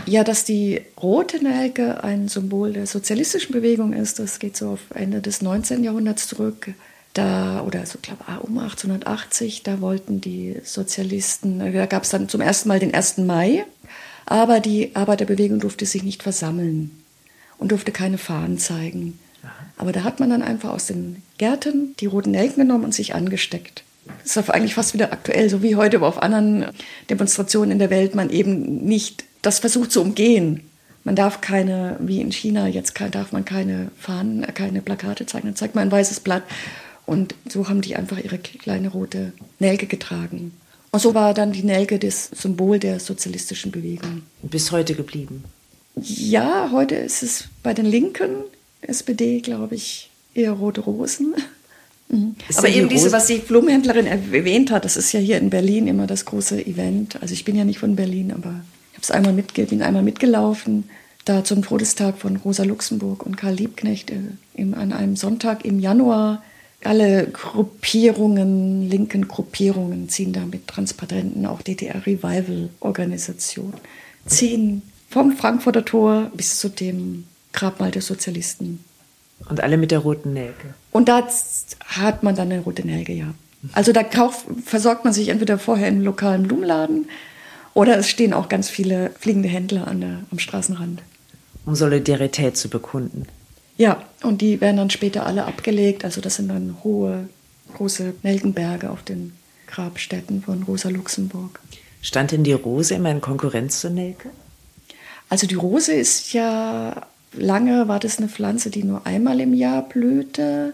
Ja, 0.06 0.26
dass 0.26 0.44
die 0.44 0.82
rote 1.02 1.42
Nelke 1.42 2.04
ein 2.04 2.28
Symbol 2.28 2.74
der 2.74 2.86
sozialistischen 2.86 3.54
Bewegung 3.54 3.94
ist, 3.94 4.20
das 4.20 4.40
geht 4.40 4.58
so 4.58 4.72
auf 4.72 4.80
Ende 4.94 5.22
des 5.22 5.42
19. 5.42 5.84
Jahrhunderts 5.84 6.28
zurück. 6.28 6.74
Da, 7.14 7.62
oder 7.62 7.86
so, 7.86 8.00
glaube 8.02 8.24
ich, 8.28 8.44
um 8.44 8.58
1880, 8.58 9.64
da 9.64 9.82
wollten 9.82 10.22
die 10.22 10.56
Sozialisten, 10.64 11.60
da 11.60 11.86
gab 11.86 12.04
es 12.04 12.10
dann 12.10 12.30
zum 12.30 12.40
ersten 12.40 12.70
Mal 12.70 12.80
den 12.80 12.94
1. 12.94 13.18
Mai, 13.20 13.66
aber 14.26 14.60
die 14.62 14.96
Arbeiterbewegung 14.96 15.60
durfte 15.60 15.86
sich 15.86 16.04
nicht 16.04 16.24
versammeln 16.24 17.04
und 17.58 17.72
durfte 17.72 17.92
keine 17.92 18.18
Fahnen 18.18 18.58
zeigen. 18.58 19.20
Aber 19.78 19.92
da 19.92 20.04
hat 20.04 20.20
man 20.20 20.30
dann 20.30 20.44
einfach 20.44 20.70
aus 20.70 20.88
den 20.88 21.24
Gärten 21.38 21.96
die 22.00 22.06
roten 22.06 22.32
Nelken 22.32 22.62
genommen 22.62 22.84
und 22.84 22.94
sich 22.94 23.16
angesteckt. 23.16 23.84
Das 24.24 24.38
ist 24.38 24.50
eigentlich 24.50 24.76
fast 24.76 24.94
wieder 24.94 25.12
aktuell, 25.12 25.50
so 25.50 25.64
wie 25.64 25.76
heute 25.76 26.02
auf 26.02 26.22
anderen 26.22 26.66
Demonstrationen 27.10 27.72
in 27.72 27.80
der 27.80 27.90
Welt 27.90 28.16
man 28.16 28.30
eben 28.30 28.84
nicht 28.86 29.26
das 29.42 29.60
versucht 29.60 29.92
zu 29.92 30.02
umgehen. 30.02 30.62
Man 31.04 31.16
darf 31.16 31.42
keine, 31.42 31.98
wie 32.00 32.22
in 32.22 32.32
China, 32.32 32.68
jetzt 32.68 32.94
darf 33.12 33.32
man 33.32 33.44
keine 33.44 33.90
Fahnen, 33.98 34.44
äh, 34.44 34.52
keine 34.52 34.82
Plakate 34.82 35.26
zeigen. 35.26 35.48
Dann 35.48 35.56
zeigt 35.56 35.74
man 35.74 35.88
ein 35.88 35.92
weißes 35.92 36.20
Blatt. 36.20 36.44
Und 37.08 37.34
so 37.50 37.68
haben 37.68 37.82
die 37.82 37.96
einfach 37.96 38.20
ihre 38.20 38.38
kleine 38.38 38.90
rote 38.90 39.34
Nelke 39.60 39.88
getragen. 39.88 40.54
Und 40.92 41.00
so 41.00 41.16
war 41.16 41.34
dann 41.34 41.54
die 41.54 41.64
Nelke 41.64 41.98
das 41.98 42.26
Symbol 42.26 42.78
der 42.78 43.00
sozialistischen 43.00 43.72
Bewegung. 43.72 44.24
Bis 44.44 44.72
heute 44.72 44.94
geblieben. 44.94 45.44
Ja, 45.96 46.70
heute 46.72 46.96
ist 46.96 47.24
es 47.24 47.46
bei 47.64 47.74
den 47.74 47.86
Linken 47.86 48.30
SPD, 48.82 49.42
glaube 49.42 49.76
ich, 49.76 50.10
eher 50.34 50.52
rote 50.52 50.82
Rosen. 50.82 51.36
Mhm. 52.12 52.36
Aber 52.58 52.68
eben 52.68 52.90
diese, 52.90 53.14
was 53.14 53.28
die 53.28 53.38
Blumenhändlerin 53.38 54.06
erwähnt 54.06 54.70
hat, 54.70 54.84
das 54.84 54.98
ist 54.98 55.14
ja 55.14 55.20
hier 55.22 55.38
in 55.38 55.50
Berlin 55.50 55.88
immer 55.88 56.08
das 56.08 56.26
große 56.26 56.66
Event. 56.66 57.22
Also 57.22 57.34
ich 57.34 57.46
bin 57.46 57.56
ja 57.56 57.64
nicht 57.64 57.80
von 57.80 57.96
Berlin, 57.96 58.34
aber 58.34 58.66
ich 58.90 58.98
habe 58.98 59.04
es 59.04 59.12
einmal 59.12 59.32
mitge 59.32 59.66
bin 59.66 59.82
einmal 59.82 60.04
mitgelaufen. 60.04 60.90
da 61.24 61.46
zum 61.46 61.62
Todestag 61.62 62.18
von 62.18 62.36
Rosa 62.36 62.64
Luxemburg 62.64 63.26
und 63.26 63.38
Karl 63.38 63.54
Liebknecht 63.54 64.12
äh, 64.12 64.18
an 64.74 64.92
einem 64.92 65.16
Sonntag 65.16 65.64
im 65.64 65.80
Januar 65.80 66.44
alle 66.84 67.28
Gruppierungen, 67.28 68.90
linken 68.90 69.28
Gruppierungen 69.28 70.10
ziehen 70.10 70.34
da 70.34 70.46
mit 70.46 70.68
Transparenten, 70.68 71.46
auch 71.46 71.62
DDR 71.62 72.06
Revival 72.06 72.70
Organisation, 72.80 73.74
ziehen 74.26 74.82
vom 75.10 75.34
Frankfurter 75.34 75.86
Tor 75.86 76.32
bis 76.36 76.60
zu 76.60 76.70
dem 76.70 77.26
Grabmal 77.54 77.92
der 77.92 78.02
Sozialisten. 78.02 78.84
Und 79.50 79.62
alle 79.62 79.78
mit 79.78 79.92
der 79.92 80.00
roten 80.00 80.34
Nelke. 80.34 80.74
Und 80.92 81.10
da 81.10 81.28
hat 81.88 82.24
man 82.24 82.36
dann 82.36 82.52
eine 82.52 82.62
rote 82.62 82.86
Nelke, 82.86 83.14
ja. 83.14 83.34
Also 83.74 83.92
da 83.92 84.04
kauf, 84.04 84.46
versorgt 84.66 85.04
man 85.04 85.14
sich 85.14 85.30
entweder 85.30 85.60
vorher 85.60 85.88
im 85.88 86.02
lokalen 86.02 86.44
Blumenladen 86.44 87.08
oder 87.74 87.98
es 87.98 88.10
stehen 88.10 88.34
auch 88.34 88.50
ganz 88.50 88.70
viele 88.70 89.12
fliegende 89.20 89.50
Händler 89.50 89.88
an 89.88 90.02
der, 90.02 90.20
am 90.32 90.40
Straßenrand. 90.40 91.02
Um 91.66 91.76
Solidarität 91.76 92.58
zu 92.58 92.70
bekunden. 92.70 93.28
Ja, 93.78 94.04
und 94.24 94.42
die 94.42 94.62
werden 94.62 94.78
dann 94.78 94.90
später 94.90 95.26
alle 95.26 95.46
abgelegt. 95.46 96.04
Also 96.04 96.22
das 96.22 96.36
sind 96.36 96.50
dann 96.50 96.78
hohe, 96.84 97.30
große 97.76 98.14
Nelkenberge 98.24 98.90
auf 98.90 99.04
den 99.04 99.34
Grabstätten 99.68 100.42
von 100.42 100.64
Rosa 100.64 100.90
Luxemburg. 100.90 101.60
Stand 102.02 102.32
denn 102.32 102.44
die 102.44 102.54
Rose 102.54 102.96
immer 102.96 103.12
in 103.12 103.22
Konkurrenz 103.22 103.80
zur 103.80 103.92
Nelke? 103.92 104.30
Also 105.30 105.48
die 105.48 105.56
Rose 105.56 105.94
ist 105.94 106.34
ja, 106.34 107.08
lange 107.34 107.88
war 107.88 108.00
das 108.00 108.18
eine 108.18 108.28
Pflanze, 108.28 108.70
die 108.70 108.84
nur 108.84 109.06
einmal 109.06 109.40
im 109.40 109.54
Jahr 109.54 109.88
blühte 109.88 110.74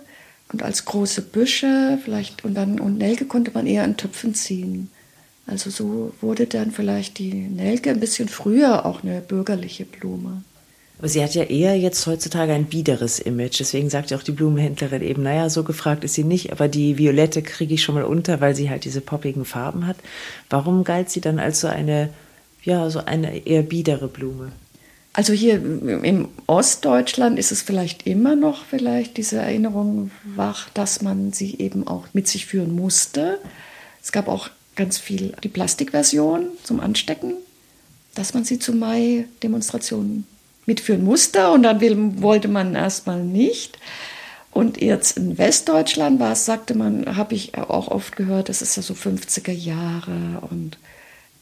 und 0.51 0.63
als 0.63 0.85
große 0.85 1.21
Büsche 1.21 1.99
vielleicht 2.03 2.45
und 2.45 2.53
dann 2.53 2.79
und 2.79 2.97
Nelke 2.97 3.25
konnte 3.25 3.51
man 3.53 3.67
eher 3.67 3.83
in 3.83 3.97
Töpfen 3.97 4.33
ziehen. 4.33 4.89
Also 5.45 5.69
so 5.69 6.13
wurde 6.19 6.45
dann 6.45 6.71
vielleicht 6.71 7.19
die 7.19 7.33
Nelke 7.33 7.89
ein 7.89 7.99
bisschen 7.99 8.27
früher 8.27 8.85
auch 8.85 9.03
eine 9.03 9.21
bürgerliche 9.21 9.85
Blume. 9.85 10.43
Aber 10.99 11.07
sie 11.07 11.23
hat 11.23 11.35
ja 11.35 11.43
eher 11.43 11.77
jetzt 11.77 12.05
heutzutage 12.07 12.53
ein 12.53 12.65
biederes 12.65 13.19
Image. 13.19 13.59
Deswegen 13.59 13.89
sagt 13.89 14.09
ja 14.09 14.17
auch 14.17 14.23
die 14.23 14.31
Blumenhändlerin 14.31 15.03
eben, 15.03 15.23
naja, 15.23 15.49
so 15.49 15.63
gefragt 15.63 16.03
ist 16.03 16.15
sie 16.15 16.23
nicht, 16.23 16.51
aber 16.51 16.67
die 16.67 16.97
Violette 16.97 17.43
kriege 17.43 17.75
ich 17.75 17.83
schon 17.83 17.95
mal 17.95 18.03
unter, 18.03 18.41
weil 18.41 18.55
sie 18.55 18.69
halt 18.69 18.83
diese 18.83 19.01
poppigen 19.01 19.45
Farben 19.45 19.85
hat. 19.85 19.97
Warum 20.49 20.83
galt 20.83 21.11
sie 21.11 21.21
dann 21.21 21.37
als 21.37 21.61
so 21.61 21.67
eine, 21.67 22.09
ja, 22.63 22.89
so 22.89 22.99
eine 23.05 23.45
eher 23.45 23.61
biedere 23.61 24.07
Blume? 24.07 24.51
Also 25.17 25.33
hier 25.33 25.55
im 25.55 26.27
Ostdeutschland 26.45 27.39
ist 27.39 27.51
es 27.51 27.63
vielleicht 27.63 28.05
immer 28.05 28.35
noch 28.35 28.65
vielleicht 28.65 29.17
diese 29.17 29.37
Erinnerung 29.37 30.11
wach, 30.35 30.69
dass 30.75 31.01
man 31.01 31.33
sie 31.33 31.57
eben 31.57 31.87
auch 31.87 32.05
mit 32.13 32.27
sich 32.27 32.45
führen 32.45 32.75
musste. 32.75 33.39
Es 33.99 34.11
gab 34.11 34.27
auch 34.27 34.51
ganz 34.75 34.99
viel 34.99 35.33
die 35.43 35.49
Plastikversion 35.49 36.49
zum 36.61 36.79
Anstecken, 36.79 37.33
dass 38.13 38.35
man 38.35 38.43
sie 38.43 38.59
zu 38.59 38.73
Mai-Demonstrationen 38.73 40.27
mitführen 40.67 41.03
musste 41.03 41.49
und 41.49 41.63
dann 41.63 41.81
will, 41.81 42.21
wollte 42.21 42.47
man 42.47 42.75
erstmal 42.75 43.23
nicht. 43.23 43.79
Und 44.51 44.79
jetzt 44.79 45.17
in 45.17 45.39
Westdeutschland 45.39 46.19
war 46.19 46.33
es, 46.33 46.45
sagte 46.45 46.77
man, 46.77 47.17
habe 47.17 47.33
ich 47.33 47.57
auch 47.57 47.87
oft 47.87 48.15
gehört, 48.17 48.49
das 48.49 48.61
ist 48.61 48.75
ja 48.75 48.83
so 48.83 48.93
50er 48.93 49.51
Jahre 49.51 50.43
und 50.51 50.77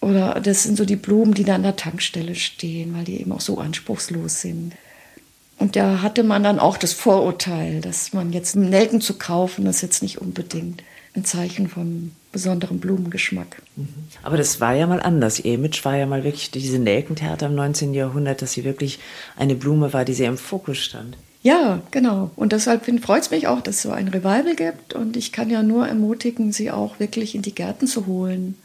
oder 0.05 0.39
das 0.39 0.63
sind 0.63 0.77
so 0.77 0.85
die 0.85 0.95
Blumen, 0.95 1.33
die 1.33 1.43
da 1.43 1.55
an 1.55 1.63
der 1.63 1.75
Tankstelle 1.75 2.35
stehen, 2.35 2.93
weil 2.93 3.05
die 3.05 3.19
eben 3.19 3.31
auch 3.31 3.41
so 3.41 3.57
anspruchslos 3.57 4.39
sind. 4.39 4.73
Und 5.57 5.75
da 5.75 6.03
hatte 6.03 6.21
man 6.21 6.43
dann 6.43 6.59
auch 6.59 6.77
das 6.77 6.93
Vorurteil, 6.93 7.81
dass 7.81 8.13
man 8.13 8.31
jetzt 8.31 8.55
Nelken 8.55 9.01
zu 9.01 9.15
kaufen, 9.15 9.65
das 9.65 9.77
ist 9.77 9.81
jetzt 9.81 10.03
nicht 10.03 10.21
unbedingt 10.21 10.83
ein 11.15 11.25
Zeichen 11.25 11.67
von 11.67 12.11
besonderem 12.31 12.79
Blumengeschmack. 12.79 13.63
Mhm. 13.77 13.87
Aber 14.21 14.37
das 14.37 14.61
war 14.61 14.75
ja 14.75 14.85
mal 14.85 15.01
anders. 15.01 15.39
Ihr 15.39 15.55
Image 15.55 15.83
war 15.85 15.95
ja 15.95 16.05
mal 16.05 16.23
wirklich 16.23 16.51
diese 16.51 16.77
Nelkentheater 16.77 17.47
im 17.47 17.55
19. 17.55 17.95
Jahrhundert, 17.95 18.43
dass 18.43 18.51
sie 18.51 18.63
wirklich 18.63 18.99
eine 19.37 19.55
Blume 19.55 19.91
war, 19.91 20.05
die 20.05 20.13
sehr 20.13 20.29
im 20.29 20.37
Fokus 20.37 20.77
stand. 20.77 21.17
Ja, 21.41 21.81
genau. 21.89 22.29
Und 22.35 22.51
deshalb 22.51 22.85
freut 23.01 23.23
es 23.23 23.31
mich 23.31 23.47
auch, 23.47 23.61
dass 23.61 23.77
es 23.77 23.81
so 23.81 23.91
ein 23.91 24.09
Revival 24.09 24.55
gibt. 24.55 24.93
Und 24.93 25.17
ich 25.17 25.31
kann 25.31 25.49
ja 25.49 25.63
nur 25.63 25.87
ermutigen, 25.87 26.51
sie 26.51 26.69
auch 26.69 26.99
wirklich 26.99 27.33
in 27.33 27.41
die 27.41 27.55
Gärten 27.55 27.87
zu 27.87 28.05
holen. 28.05 28.55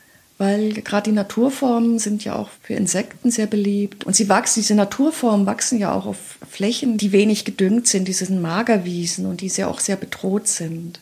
Weil 0.40 0.72
gerade 0.72 1.10
die 1.10 1.14
Naturformen 1.14 1.98
sind 1.98 2.24
ja 2.24 2.34
auch 2.34 2.48
für 2.62 2.72
Insekten 2.72 3.30
sehr 3.30 3.46
beliebt. 3.46 4.04
Und 4.04 4.16
sie 4.16 4.30
wachsen, 4.30 4.60
diese 4.60 4.74
Naturformen 4.74 5.44
wachsen 5.44 5.78
ja 5.78 5.92
auch 5.92 6.06
auf 6.06 6.38
Flächen, 6.50 6.96
die 6.96 7.12
wenig 7.12 7.44
gedüngt 7.44 7.86
sind, 7.86 8.08
diese 8.08 8.32
Magerwiesen 8.32 9.26
und 9.26 9.42
die 9.42 9.50
sehr 9.50 9.68
auch 9.68 9.80
sehr 9.80 9.96
bedroht 9.96 10.48
sind. 10.48 11.00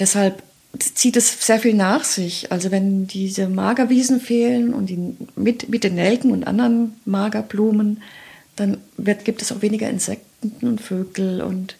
Deshalb 0.00 0.42
zieht 0.80 1.16
es 1.16 1.46
sehr 1.46 1.60
viel 1.60 1.74
nach 1.74 2.02
sich. 2.02 2.50
Also 2.50 2.72
wenn 2.72 3.06
diese 3.06 3.48
Magerwiesen 3.48 4.18
fehlen 4.18 4.74
und 4.74 4.86
die, 4.86 5.14
mit, 5.36 5.68
mit 5.68 5.84
den 5.84 5.94
Nelken 5.94 6.32
und 6.32 6.44
anderen 6.44 6.94
Magerblumen, 7.04 8.02
dann 8.56 8.78
wird, 8.96 9.24
gibt 9.24 9.40
es 9.40 9.52
auch 9.52 9.62
weniger 9.62 9.88
Insekten 9.88 10.66
und 10.66 10.80
Vögel 10.80 11.42
und 11.42 11.76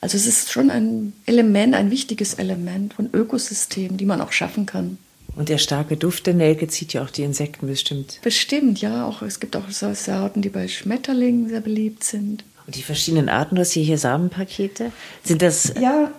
also 0.00 0.16
es 0.16 0.26
ist 0.26 0.50
schon 0.50 0.70
ein 0.70 1.12
Element, 1.26 1.76
ein 1.76 1.92
wichtiges 1.92 2.34
Element 2.34 2.92
von 2.92 3.08
Ökosystemen, 3.12 3.96
die 3.98 4.04
man 4.04 4.20
auch 4.20 4.32
schaffen 4.32 4.66
kann. 4.66 4.98
Und 5.36 5.48
der 5.48 5.58
starke 5.58 5.96
Duft 5.96 6.26
der 6.26 6.34
Nelke 6.34 6.68
zieht 6.68 6.92
ja 6.92 7.02
auch 7.02 7.10
die 7.10 7.22
Insekten 7.22 7.66
bestimmt. 7.66 8.20
Bestimmt, 8.22 8.80
ja. 8.80 9.06
Auch, 9.06 9.22
es 9.22 9.40
gibt 9.40 9.56
auch 9.56 9.68
so 9.70 9.92
Sorten, 9.94 10.42
die 10.42 10.48
bei 10.48 10.68
Schmetterlingen 10.68 11.48
sehr 11.48 11.60
beliebt 11.60 12.04
sind. 12.04 12.44
Und 12.66 12.76
die 12.76 12.82
verschiedenen 12.82 13.28
Arten, 13.28 13.56
du 13.56 13.60
hast 13.60 13.72
hier, 13.72 13.82
hier 13.82 13.98
Samenpakete. 13.98 14.92
Sind 15.24 15.42
das. 15.42 15.74
Ja, 15.80 16.12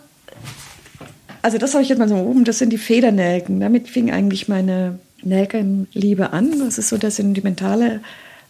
also 1.45 1.59
das 1.59 1.73
habe 1.73 1.83
ich 1.83 1.89
jetzt 1.89 1.99
mal 1.99 2.09
so 2.09 2.15
oben, 2.15 2.43
das 2.43 2.57
sind 2.57 2.71
die 2.71 2.79
Federnelken. 2.79 3.59
Damit 3.59 3.87
fing 3.87 4.11
eigentlich 4.11 4.47
meine 4.47 4.97
Nelkenliebe 5.21 6.33
an. 6.33 6.57
Das 6.57 6.79
ist 6.79 6.89
so 6.89 6.97
der 6.97 7.11
sentimentale 7.11 8.01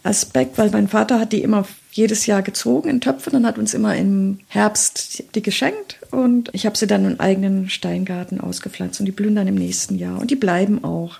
Aspekt, 0.02 0.56
weil 0.56 0.70
mein 0.70 0.88
Vater 0.88 1.20
hat 1.20 1.32
die 1.32 1.42
immer 1.42 1.66
jedes 1.96 2.26
Jahr 2.26 2.42
gezogen 2.42 2.88
in 2.88 3.00
Töpfen 3.00 3.34
und 3.34 3.46
hat 3.46 3.58
uns 3.58 3.74
immer 3.74 3.96
im 3.96 4.40
Herbst 4.48 5.24
die 5.34 5.42
geschenkt. 5.42 5.98
Und 6.10 6.50
ich 6.52 6.66
habe 6.66 6.76
sie 6.76 6.86
dann 6.86 7.04
im 7.04 7.20
eigenen 7.20 7.68
Steingarten 7.68 8.40
ausgepflanzt 8.40 9.00
und 9.00 9.06
die 9.06 9.12
blühen 9.12 9.34
dann 9.34 9.48
im 9.48 9.54
nächsten 9.54 9.96
Jahr. 9.96 10.20
Und 10.20 10.30
die 10.30 10.36
bleiben 10.36 10.84
auch. 10.84 11.18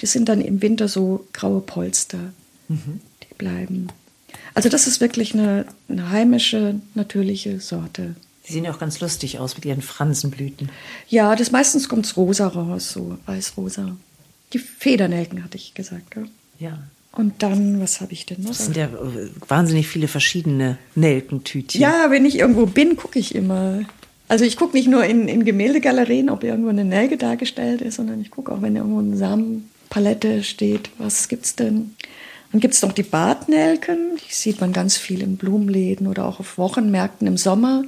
Die 0.00 0.06
sind 0.06 0.28
dann 0.28 0.40
im 0.40 0.62
Winter 0.62 0.88
so 0.88 1.26
graue 1.32 1.60
Polster. 1.60 2.18
Mhm. 2.68 3.00
Die 3.22 3.34
bleiben. 3.34 3.88
Also 4.54 4.68
das 4.68 4.86
ist 4.86 5.00
wirklich 5.00 5.34
eine, 5.34 5.66
eine 5.88 6.10
heimische, 6.10 6.80
natürliche 6.94 7.60
Sorte. 7.60 8.14
Die 8.46 8.52
sehen 8.52 8.64
ja 8.64 8.72
auch 8.72 8.78
ganz 8.78 9.00
lustig 9.00 9.38
aus 9.38 9.54
mit 9.54 9.64
ihren 9.64 9.82
Fransenblüten. 9.82 10.70
Ja, 11.08 11.36
das 11.36 11.52
meistens 11.52 11.88
kommt 11.88 12.16
rosa 12.16 12.48
raus, 12.48 12.92
so 12.92 13.18
weiß-rosa. 13.26 13.96
Die 14.52 14.58
Federnelken 14.58 15.44
hatte 15.44 15.56
ich 15.56 15.74
gesagt, 15.74 16.16
ja. 16.16 16.22
Ja. 16.58 16.78
Und 17.14 17.42
dann, 17.42 17.80
was 17.80 18.00
habe 18.00 18.12
ich 18.12 18.24
denn 18.24 18.40
noch? 18.40 18.50
Das 18.50 18.64
sind 18.64 18.76
ja 18.76 18.88
wahnsinnig 19.46 19.86
viele 19.86 20.08
verschiedene 20.08 20.78
Nelkentütchen. 20.94 21.80
Ja, 21.80 22.10
wenn 22.10 22.24
ich 22.24 22.38
irgendwo 22.38 22.64
bin, 22.64 22.96
gucke 22.96 23.18
ich 23.18 23.34
immer. 23.34 23.82
Also 24.28 24.46
ich 24.46 24.56
gucke 24.56 24.74
nicht 24.74 24.88
nur 24.88 25.04
in, 25.04 25.28
in 25.28 25.44
Gemäldegalerien, 25.44 26.30
ob 26.30 26.42
irgendwo 26.42 26.70
eine 26.70 26.86
Nelke 26.86 27.18
dargestellt 27.18 27.82
ist, 27.82 27.96
sondern 27.96 28.22
ich 28.22 28.30
gucke 28.30 28.50
auch, 28.50 28.62
wenn 28.62 28.76
irgendwo 28.76 29.00
eine 29.00 29.16
Samenpalette 29.16 30.42
steht, 30.42 30.88
was 30.96 31.28
gibt's 31.28 31.54
denn? 31.54 31.94
Dann 32.50 32.60
gibt 32.60 32.72
es 32.72 32.82
noch 32.82 32.92
die 32.92 33.02
Bartnelken, 33.02 34.16
die 34.16 34.32
sieht 34.32 34.60
man 34.60 34.72
ganz 34.72 34.96
viel 34.96 35.22
in 35.22 35.36
Blumenläden 35.36 36.06
oder 36.06 36.26
auch 36.26 36.40
auf 36.40 36.56
Wochenmärkten 36.56 37.26
im 37.26 37.36
Sommer. 37.36 37.84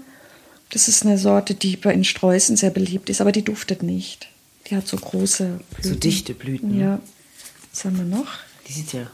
Das 0.71 0.88
ist 0.88 1.04
eine 1.04 1.16
Sorte, 1.16 1.54
die 1.54 1.76
bei 1.76 1.95
in 1.95 2.04
Streußen 2.04 2.57
sehr 2.57 2.71
beliebt 2.71 3.09
ist, 3.09 3.23
aber 3.23 3.33
die 3.33 3.43
duftet 3.43 3.83
nicht. 3.83 4.28
Die 4.66 4.76
hat 4.76 4.87
so 4.87 4.97
große 4.97 5.61
Blüten. 5.71 5.93
So 5.93 5.95
dichte 5.95 6.35
Blüten. 6.35 6.78
Ja. 6.78 7.00
Was 7.73 7.85
haben 7.85 7.97
wir 7.97 8.04
noch? 8.04 8.28
Die 8.66 8.73
sieht 8.73 8.92
ja 8.92 9.06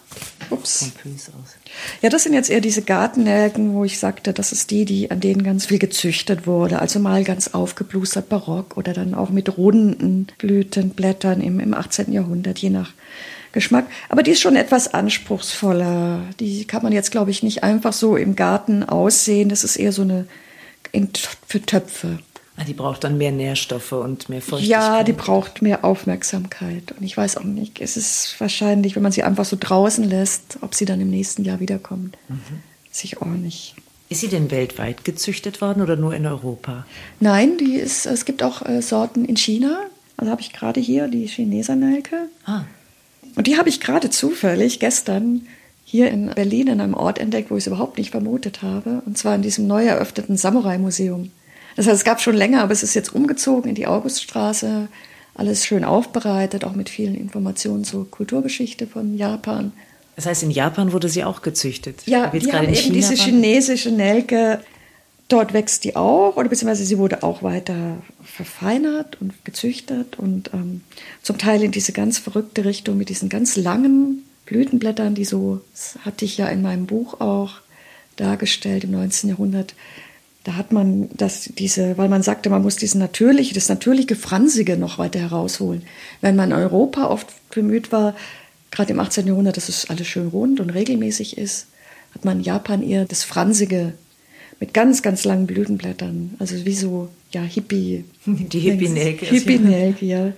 Ups. 0.50 0.78
pompös 0.78 1.28
aus. 1.28 1.56
Ja, 2.02 2.08
das 2.08 2.22
sind 2.22 2.34
jetzt 2.34 2.50
eher 2.50 2.60
diese 2.60 2.82
Gartennelken, 2.82 3.74
wo 3.74 3.84
ich 3.84 3.98
sagte, 3.98 4.32
das 4.32 4.52
ist 4.52 4.70
die, 4.70 4.84
die 4.84 5.10
an 5.10 5.20
denen 5.20 5.42
ganz 5.42 5.66
viel 5.66 5.78
gezüchtet 5.78 6.46
wurde. 6.46 6.80
Also 6.80 6.98
mal 6.98 7.24
ganz 7.24 7.48
aufgeblustert 7.48 8.28
barock 8.28 8.76
oder 8.76 8.92
dann 8.92 9.14
auch 9.14 9.30
mit 9.30 9.56
runden 9.56 10.28
Blütenblättern 10.38 11.40
im, 11.40 11.60
im 11.60 11.74
18. 11.74 12.12
Jahrhundert, 12.12 12.58
je 12.58 12.70
nach 12.70 12.92
Geschmack. 13.52 13.86
Aber 14.08 14.22
die 14.22 14.32
ist 14.32 14.40
schon 14.40 14.56
etwas 14.56 14.94
anspruchsvoller. 14.94 16.22
Die 16.38 16.64
kann 16.66 16.82
man 16.82 16.92
jetzt, 16.92 17.10
glaube 17.10 17.32
ich, 17.32 17.42
nicht 17.42 17.64
einfach 17.64 17.92
so 17.92 18.16
im 18.16 18.36
Garten 18.36 18.84
aussehen. 18.84 19.48
Das 19.48 19.64
ist 19.64 19.76
eher 19.76 19.92
so 19.92 20.02
eine 20.02 20.26
in, 20.92 21.10
für 21.46 21.60
Töpfe. 21.60 22.20
Ah, 22.60 22.64
die 22.64 22.74
braucht 22.74 23.04
dann 23.04 23.16
mehr 23.16 23.32
Nährstoffe 23.32 23.92
und 23.92 24.28
mehr 24.28 24.42
Feuchtigkeit. 24.42 24.70
Ja, 24.70 25.02
die 25.02 25.14
braucht 25.14 25.62
mehr 25.62 25.82
Aufmerksamkeit. 25.82 26.92
Und 26.92 27.02
ich 27.02 27.16
weiß 27.16 27.38
auch 27.38 27.44
nicht, 27.44 27.80
es 27.80 27.96
ist 27.96 28.38
wahrscheinlich, 28.38 28.96
wenn 28.96 29.02
man 29.02 29.12
sie 29.12 29.22
einfach 29.22 29.46
so 29.46 29.56
draußen 29.58 30.04
lässt, 30.04 30.58
ob 30.60 30.74
sie 30.74 30.84
dann 30.84 31.00
im 31.00 31.08
nächsten 31.08 31.42
Jahr 31.42 31.58
wiederkommt. 31.58 32.18
Mhm. 32.28 32.60
Sich 32.90 33.22
auch 33.22 33.26
nicht. 33.26 33.76
Ist 34.10 34.20
sie 34.20 34.28
denn 34.28 34.50
weltweit 34.50 35.06
gezüchtet 35.06 35.62
worden 35.62 35.80
oder 35.80 35.96
nur 35.96 36.14
in 36.14 36.26
Europa? 36.26 36.84
Nein, 37.18 37.56
die 37.56 37.76
ist, 37.76 38.04
es 38.04 38.26
gibt 38.26 38.42
auch 38.42 38.60
äh, 38.66 38.82
Sorten 38.82 39.24
in 39.24 39.38
China. 39.38 39.78
Also 40.18 40.30
habe 40.30 40.42
ich 40.42 40.52
gerade 40.52 40.80
hier 40.80 41.08
die 41.08 41.28
Chinesernelke. 41.28 42.28
Ah. 42.44 42.64
Und 43.36 43.46
die 43.46 43.56
habe 43.56 43.70
ich 43.70 43.80
gerade 43.80 44.10
zufällig 44.10 44.80
gestern 44.80 45.46
hier 45.84 46.10
in 46.10 46.26
Berlin 46.26 46.66
in 46.66 46.80
einem 46.82 46.94
Ort 46.94 47.18
entdeckt, 47.18 47.50
wo 47.50 47.56
ich 47.56 47.62
es 47.62 47.68
überhaupt 47.68 47.96
nicht 47.96 48.10
vermutet 48.10 48.60
habe. 48.60 49.00
Und 49.06 49.16
zwar 49.16 49.34
in 49.34 49.40
diesem 49.40 49.66
neu 49.66 49.86
eröffneten 49.86 50.36
Samurai-Museum. 50.36 51.30
Das 51.76 51.86
heißt, 51.86 51.96
es 51.96 52.04
gab 52.04 52.20
schon 52.20 52.34
länger, 52.34 52.62
aber 52.62 52.72
es 52.72 52.82
ist 52.82 52.94
jetzt 52.94 53.14
umgezogen 53.14 53.68
in 53.68 53.74
die 53.74 53.86
Auguststraße. 53.86 54.88
Alles 55.34 55.64
schön 55.64 55.84
aufbereitet, 55.84 56.64
auch 56.64 56.74
mit 56.74 56.88
vielen 56.88 57.14
Informationen 57.14 57.84
zur 57.84 58.10
Kulturgeschichte 58.10 58.86
von 58.86 59.16
Japan. 59.16 59.72
Das 60.16 60.26
heißt, 60.26 60.42
in 60.42 60.50
Japan 60.50 60.92
wurde 60.92 61.08
sie 61.08 61.24
auch 61.24 61.40
gezüchtet. 61.40 62.02
Ja, 62.06 62.26
die 62.26 62.52
haben 62.52 62.64
eben 62.64 62.74
China 62.74 62.94
diese 62.94 63.18
waren. 63.18 63.24
chinesische 63.24 63.90
Nelke. 63.90 64.60
Dort 65.28 65.52
wächst 65.52 65.84
die 65.84 65.94
auch, 65.94 66.36
oder 66.36 66.48
beziehungsweise 66.48 66.84
sie 66.84 66.98
wurde 66.98 67.22
auch 67.22 67.42
weiter 67.44 67.98
verfeinert 68.24 69.20
und 69.20 69.44
gezüchtet 69.44 70.18
und 70.18 70.50
ähm, 70.52 70.80
zum 71.22 71.38
Teil 71.38 71.62
in 71.62 71.70
diese 71.70 71.92
ganz 71.92 72.18
verrückte 72.18 72.64
Richtung 72.64 72.98
mit 72.98 73.08
diesen 73.08 73.28
ganz 73.28 73.56
langen 73.56 74.24
Blütenblättern, 74.46 75.14
die 75.14 75.24
so, 75.24 75.60
das 75.72 75.98
hatte 76.04 76.24
ich 76.24 76.36
ja 76.36 76.48
in 76.48 76.62
meinem 76.62 76.86
Buch 76.86 77.20
auch 77.20 77.60
dargestellt 78.16 78.82
im 78.82 78.90
19. 78.90 79.30
Jahrhundert. 79.30 79.74
Da 80.44 80.56
hat 80.56 80.72
man 80.72 81.10
das, 81.14 81.50
diese, 81.58 81.98
weil 81.98 82.08
man 82.08 82.22
sagte, 82.22 82.48
man 82.48 82.62
muss 82.62 82.76
diesen 82.76 82.98
natürliche, 82.98 83.54
das 83.54 83.68
natürliche 83.68 84.16
Fransige 84.16 84.78
noch 84.78 84.98
weiter 84.98 85.20
herausholen. 85.20 85.82
Wenn 86.22 86.36
man 86.36 86.50
in 86.50 86.56
Europa 86.56 87.08
oft 87.08 87.28
bemüht 87.50 87.92
war, 87.92 88.14
gerade 88.70 88.92
im 88.92 89.00
18. 89.00 89.26
Jahrhundert, 89.26 89.56
dass 89.56 89.68
es 89.68 89.90
alles 89.90 90.06
schön 90.06 90.28
rund 90.28 90.60
und 90.60 90.70
regelmäßig 90.70 91.36
ist, 91.36 91.66
hat 92.14 92.24
man 92.24 92.38
in 92.38 92.44
Japan 92.44 92.82
eher 92.82 93.04
das 93.04 93.22
Fransige 93.22 93.92
mit 94.60 94.74
ganz, 94.74 95.02
ganz 95.02 95.24
langen 95.24 95.46
Blütenblättern. 95.46 96.36
Also 96.38 96.64
wie 96.64 96.74
so, 96.74 97.08
ja, 97.32 97.42
Hippie. 97.42 98.04
Die 98.26 98.60
Hippie-Nelke. 98.60 99.26
Hippie-Nelke, 99.26 100.06
ja. 100.06 100.32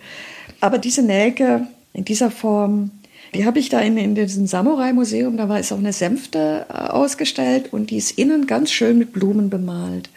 Aber 0.61 0.79
diese 0.79 1.03
Nelke 1.03 1.67
in 1.93 2.05
dieser 2.05 2.31
Form, 2.31 2.91
die 3.35 3.47
habe 3.47 3.59
ich 3.59 3.69
da 3.69 3.81
in, 3.81 3.97
in 3.97 4.15
diesem 4.15 4.47
Samurai-Museum, 4.47 5.37
da 5.37 5.49
war 5.49 5.59
es 5.59 5.73
auch 5.73 5.79
eine 5.79 5.93
Sänfte 5.93 6.67
äh, 6.69 6.73
ausgestellt 6.73 7.73
und 7.73 7.91
die 7.91 7.97
ist 7.97 8.19
innen 8.19 8.47
ganz 8.47 8.71
schön 8.71 8.99
mit 8.99 9.13
Blumen 9.13 9.51
bemalt. 9.51 10.11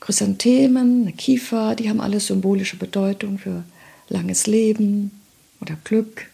Chrysanthemen, 0.00 1.02
eine 1.02 1.12
Kiefer, 1.12 1.74
die 1.74 1.88
haben 1.88 2.00
alle 2.00 2.20
symbolische 2.20 2.76
Bedeutung 2.76 3.38
für 3.38 3.62
langes 4.08 4.46
Leben 4.46 5.12
oder 5.60 5.76
Glück. 5.84 6.26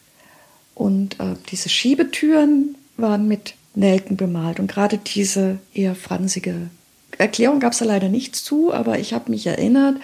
Und 0.75 1.21
äh, 1.21 1.35
diese 1.51 1.69
Schiebetüren 1.69 2.77
waren 2.97 3.29
mit 3.29 3.55
Nelken 3.75 4.17
bemalt 4.17 4.59
und 4.59 4.71
gerade 4.71 4.99
diese 4.99 5.59
eher 5.75 5.95
fransige 5.95 6.71
Erklärung 7.17 7.61
gab 7.61 7.73
es 7.73 7.79
da 7.79 7.85
leider 7.85 8.09
nichts 8.09 8.45
zu, 8.45 8.73
aber 8.73 8.99
ich 8.99 9.13
habe 9.13 9.31
mich 9.31 9.47
erinnert, 9.47 9.97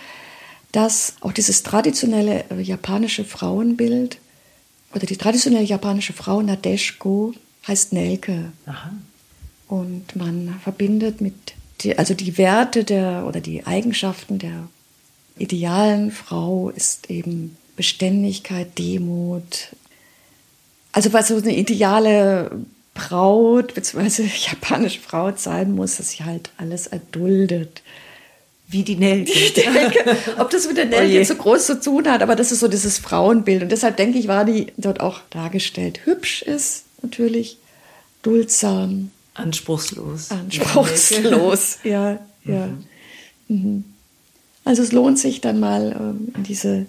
dass 0.73 1.15
auch 1.21 1.33
dieses 1.33 1.63
traditionelle 1.63 2.45
äh, 2.51 2.61
japanische 2.61 3.25
Frauenbild 3.25 4.19
oder 4.95 5.07
die 5.07 5.17
traditionelle 5.17 5.65
japanische 5.65 6.13
Frau 6.13 6.41
Nadeshko 6.43 7.35
heißt 7.67 7.93
Nelke. 7.93 8.53
Aha. 8.67 8.93
Und 9.69 10.15
man 10.17 10.61
verbindet 10.63 11.21
mit, 11.21 11.35
die, 11.81 11.99
also 11.99 12.15
die 12.15 12.39
Werte 12.39 12.85
der 12.85 13.25
oder 13.27 13.41
die 13.41 13.67
Eigenschaften 13.67 14.39
der 14.39 14.69
idealen 15.37 16.11
Frau 16.11 16.71
ist 16.71 17.11
eben 17.11 17.57
Beständigkeit, 17.77 18.79
Demut, 18.79 19.71
also 20.93 21.13
was 21.13 21.29
so 21.29 21.37
eine 21.37 21.57
ideale 21.57 22.65
Braut 22.95 23.75
bzw. 23.75 24.29
japanische 24.51 25.01
Braut 25.01 25.41
sein 25.41 25.73
muss, 25.73 25.97
dass 25.97 26.11
sie 26.11 26.25
halt 26.25 26.51
alles 26.57 26.87
erduldet. 26.87 27.83
Wie 28.67 28.83
die 28.83 28.97
Nelke. 28.97 29.33
Die 29.33 29.69
Nelke. 29.69 30.17
Ob 30.39 30.51
das 30.51 30.67
mit 30.67 30.77
der 30.77 30.87
Nelke 30.87 31.21
oh 31.21 31.25
so 31.25 31.35
groß 31.35 31.67
zu 31.67 31.81
tun 31.81 32.09
hat, 32.09 32.23
aber 32.23 32.35
das 32.35 32.51
ist 32.51 32.61
so 32.61 32.69
dieses 32.69 32.99
Frauenbild. 32.99 33.63
Und 33.63 33.73
deshalb 33.73 33.97
denke 33.97 34.19
ich, 34.19 34.27
war 34.27 34.45
die 34.45 34.69
dort 34.77 35.01
auch 35.01 35.21
dargestellt. 35.31 36.01
Hübsch 36.05 36.43
ist 36.43 36.85
natürlich, 37.03 37.59
duldsam. 38.23 39.11
Anspruchslos. 39.35 40.31
Anspruchslos, 40.31 41.79
ja, 41.85 42.19
ja. 42.45 42.67
Mhm. 43.49 43.57
mhm. 43.57 43.85
Also 44.67 44.83
es 44.83 44.93
lohnt 44.93 45.19
sich 45.19 45.43
dann 45.43 45.61
mal 45.61 45.95
ähm, 45.99 46.33
in 46.35 46.43
diese 46.43 46.87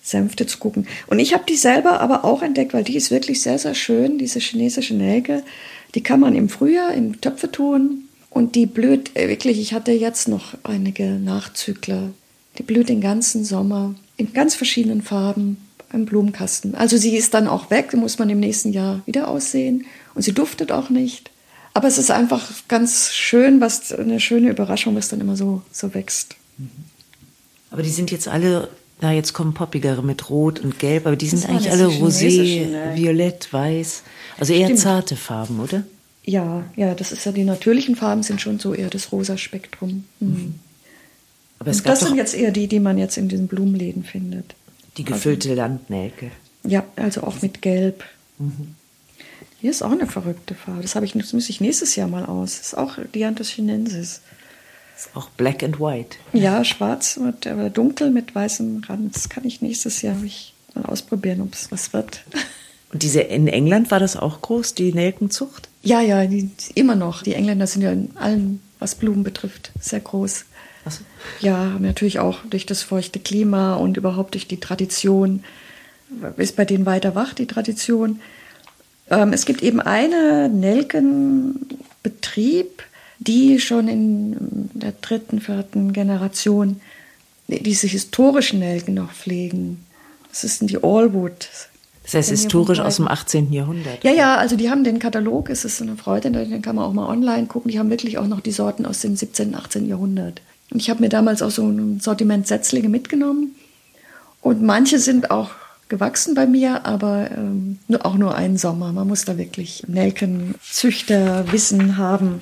Sänfte 0.00 0.46
zu 0.46 0.58
gucken. 0.58 0.86
Und 1.08 1.18
ich 1.18 1.34
habe 1.34 1.42
die 1.48 1.56
selber 1.56 2.00
aber 2.00 2.24
auch 2.24 2.42
entdeckt, 2.42 2.74
weil 2.74 2.84
die 2.84 2.96
ist 2.96 3.10
wirklich 3.10 3.42
sehr, 3.42 3.58
sehr 3.58 3.74
schön, 3.74 4.18
diese 4.18 4.38
chinesische 4.38 4.94
Nelke. 4.94 5.42
Die 5.96 6.02
kann 6.02 6.20
man 6.20 6.36
im 6.36 6.48
Frühjahr 6.48 6.94
in 6.94 7.20
Töpfe 7.20 7.50
tun 7.50 8.07
und 8.30 8.54
die 8.54 8.66
blüht 8.66 9.16
äh, 9.16 9.28
wirklich, 9.28 9.58
ich 9.58 9.72
hatte 9.72 9.92
jetzt 9.92 10.28
noch 10.28 10.54
einige 10.62 11.04
Nachzügler, 11.04 12.10
die 12.58 12.62
blüht 12.62 12.88
den 12.88 13.00
ganzen 13.00 13.44
Sommer 13.44 13.94
in 14.16 14.32
ganz 14.32 14.54
verschiedenen 14.54 15.02
Farben 15.02 15.58
im 15.92 16.04
Blumenkasten. 16.04 16.74
Also 16.74 16.96
sie 16.96 17.16
ist 17.16 17.34
dann 17.34 17.48
auch 17.48 17.70
weg, 17.70 17.94
muss 17.94 18.18
man 18.18 18.28
im 18.28 18.40
nächsten 18.40 18.72
Jahr 18.72 19.00
wieder 19.06 19.28
aussehen 19.28 19.86
und 20.14 20.22
sie 20.22 20.32
duftet 20.32 20.72
auch 20.72 20.90
nicht. 20.90 21.30
Aber 21.74 21.88
es 21.88 21.98
ist 21.98 22.10
einfach 22.10 22.50
ganz 22.66 23.12
schön, 23.12 23.60
was 23.60 23.92
eine 23.92 24.20
schöne 24.20 24.50
Überraschung, 24.50 24.96
was 24.96 25.08
dann 25.08 25.20
immer 25.20 25.36
so, 25.36 25.62
so 25.70 25.94
wächst. 25.94 26.36
Aber 27.70 27.82
die 27.82 27.90
sind 27.90 28.10
jetzt 28.10 28.26
alle 28.26 28.68
na, 29.00 29.12
jetzt 29.12 29.32
kommen 29.32 29.54
poppigere 29.54 30.02
mit 30.02 30.28
Rot 30.28 30.58
und 30.58 30.78
Gelb, 30.78 31.06
aber 31.06 31.14
die 31.16 31.28
sind 31.28 31.48
eigentlich 31.48 31.70
alle 31.70 31.86
rosé, 31.86 32.66
ne? 32.66 32.92
violett, 32.96 33.52
weiß. 33.52 34.02
Also 34.38 34.52
eher 34.52 34.66
Stimmt. 34.66 34.80
zarte 34.80 35.16
Farben, 35.16 35.60
oder? 35.60 35.84
Ja, 36.28 36.66
ja, 36.76 36.94
das 36.94 37.10
ist 37.10 37.24
ja 37.24 37.32
die 37.32 37.44
natürlichen 37.44 37.96
Farben 37.96 38.22
sind 38.22 38.42
schon 38.42 38.58
so 38.58 38.74
eher 38.74 38.90
das 38.90 39.12
rosa 39.12 39.38
Spektrum. 39.38 40.04
Mhm. 40.20 40.28
mhm. 40.28 40.54
Aber 41.58 41.70
es 41.70 41.82
gab 41.82 41.94
das 41.94 42.06
sind 42.06 42.16
jetzt 42.16 42.34
eher 42.34 42.52
die, 42.52 42.68
die 42.68 42.78
man 42.78 42.98
jetzt 42.98 43.16
in 43.16 43.28
diesen 43.28 43.48
Blumenläden 43.48 44.04
findet. 44.04 44.54
Die 44.96 45.04
gefüllte 45.04 45.48
also, 45.48 45.60
Landnelke. 45.60 46.30
Ja, 46.62 46.84
also 46.96 47.22
auch 47.22 47.42
mit 47.42 47.62
Gelb. 47.62 48.04
Mhm. 48.38 48.76
Hier 49.60 49.70
ist 49.70 49.82
auch 49.82 49.90
eine 49.90 50.06
verrückte 50.06 50.54
Farbe. 50.54 50.82
Das, 50.82 50.94
ich, 50.94 51.14
das 51.14 51.32
muss 51.32 51.48
ich 51.48 51.60
nächstes 51.60 51.96
Jahr 51.96 52.06
mal 52.06 52.26
aus. 52.26 52.58
Das 52.58 52.68
ist 52.68 52.74
auch 52.74 52.98
Dianthus 53.12 53.48
chinensis. 53.48 54.20
Ist 54.96 55.10
auch 55.14 55.30
black 55.30 55.64
and 55.64 55.80
white. 55.80 56.18
Ja, 56.32 56.62
schwarz 56.62 57.16
mit, 57.16 57.46
oder 57.46 57.70
dunkel 57.70 58.10
mit 58.10 58.34
weißem 58.34 58.84
Rand. 58.86 59.16
Das 59.16 59.30
kann 59.30 59.44
ich 59.44 59.62
nächstes 59.62 60.02
Jahr 60.02 60.22
ich 60.22 60.52
mal 60.74 60.84
ausprobieren, 60.84 61.40
ob 61.40 61.54
es 61.54 61.72
was 61.72 61.92
wird. 61.92 62.22
Und 62.92 63.02
diese 63.02 63.22
in 63.22 63.48
England 63.48 63.90
war 63.90 63.98
das 63.98 64.16
auch 64.16 64.42
groß, 64.42 64.74
die 64.74 64.92
Nelkenzucht? 64.92 65.67
Ja, 65.82 66.00
ja, 66.00 66.26
die, 66.26 66.50
immer 66.74 66.96
noch. 66.96 67.22
Die 67.22 67.34
Engländer 67.34 67.66
sind 67.66 67.82
ja 67.82 67.92
in 67.92 68.16
allem, 68.16 68.60
was 68.78 68.94
Blumen 68.94 69.24
betrifft, 69.24 69.72
sehr 69.80 70.00
groß. 70.00 70.46
So. 70.88 71.00
Ja, 71.40 71.76
natürlich 71.78 72.18
auch 72.18 72.40
durch 72.48 72.66
das 72.66 72.82
feuchte 72.82 73.20
Klima 73.20 73.74
und 73.74 73.96
überhaupt 73.96 74.34
durch 74.34 74.48
die 74.48 74.60
Tradition. 74.60 75.44
Ist 76.36 76.56
bei 76.56 76.64
denen 76.64 76.86
weiter 76.86 77.14
wach, 77.14 77.34
die 77.34 77.46
Tradition. 77.46 78.20
Ähm, 79.10 79.32
es 79.32 79.44
gibt 79.44 79.62
eben 79.62 79.80
einen 79.80 80.58
Nelkenbetrieb, 80.60 82.82
die 83.18 83.60
schon 83.60 83.88
in 83.88 84.70
der 84.72 84.92
dritten, 84.92 85.40
vierten 85.40 85.92
Generation 85.92 86.80
diese 87.48 87.86
historischen 87.86 88.60
Nelken 88.60 88.94
noch 88.94 89.12
pflegen. 89.12 89.84
Das 90.30 90.44
ist 90.44 90.62
die 90.62 90.82
Allwood. 90.82 91.50
Das 92.10 92.14
heißt 92.14 92.30
historisch 92.30 92.80
aus 92.80 92.96
dem 92.96 93.06
18. 93.06 93.52
Jahrhundert. 93.52 94.02
Ja, 94.02 94.12
ja, 94.12 94.36
also 94.36 94.56
die 94.56 94.70
haben 94.70 94.82
den 94.82 94.98
Katalog, 94.98 95.50
es 95.50 95.66
ist 95.66 95.82
eine 95.82 95.96
Freude, 95.96 96.30
den 96.30 96.62
kann 96.62 96.76
man 96.76 96.86
auch 96.86 96.94
mal 96.94 97.06
online 97.06 97.48
gucken. 97.48 97.70
Die 97.70 97.78
haben 97.78 97.90
wirklich 97.90 98.16
auch 98.16 98.26
noch 98.26 98.40
die 98.40 98.50
Sorten 98.50 98.86
aus 98.86 99.02
dem 99.02 99.14
17. 99.14 99.54
18. 99.54 99.86
Jahrhundert. 99.86 100.40
Und 100.70 100.80
ich 100.80 100.88
habe 100.88 101.02
mir 101.02 101.10
damals 101.10 101.42
auch 101.42 101.50
so 101.50 101.68
ein 101.68 102.00
Sortiment 102.00 102.46
Setzlinge 102.46 102.88
mitgenommen. 102.88 103.54
Und 104.40 104.62
manche 104.62 104.98
sind 104.98 105.30
auch 105.30 105.50
gewachsen 105.90 106.34
bei 106.34 106.46
mir, 106.46 106.86
aber 106.86 107.30
ähm, 107.30 107.78
auch 108.00 108.14
nur 108.14 108.34
einen 108.34 108.56
Sommer. 108.56 108.90
Man 108.94 109.06
muss 109.06 109.26
da 109.26 109.36
wirklich 109.36 109.82
Nelkenzüchterwissen 109.86 111.98
haben. 111.98 112.40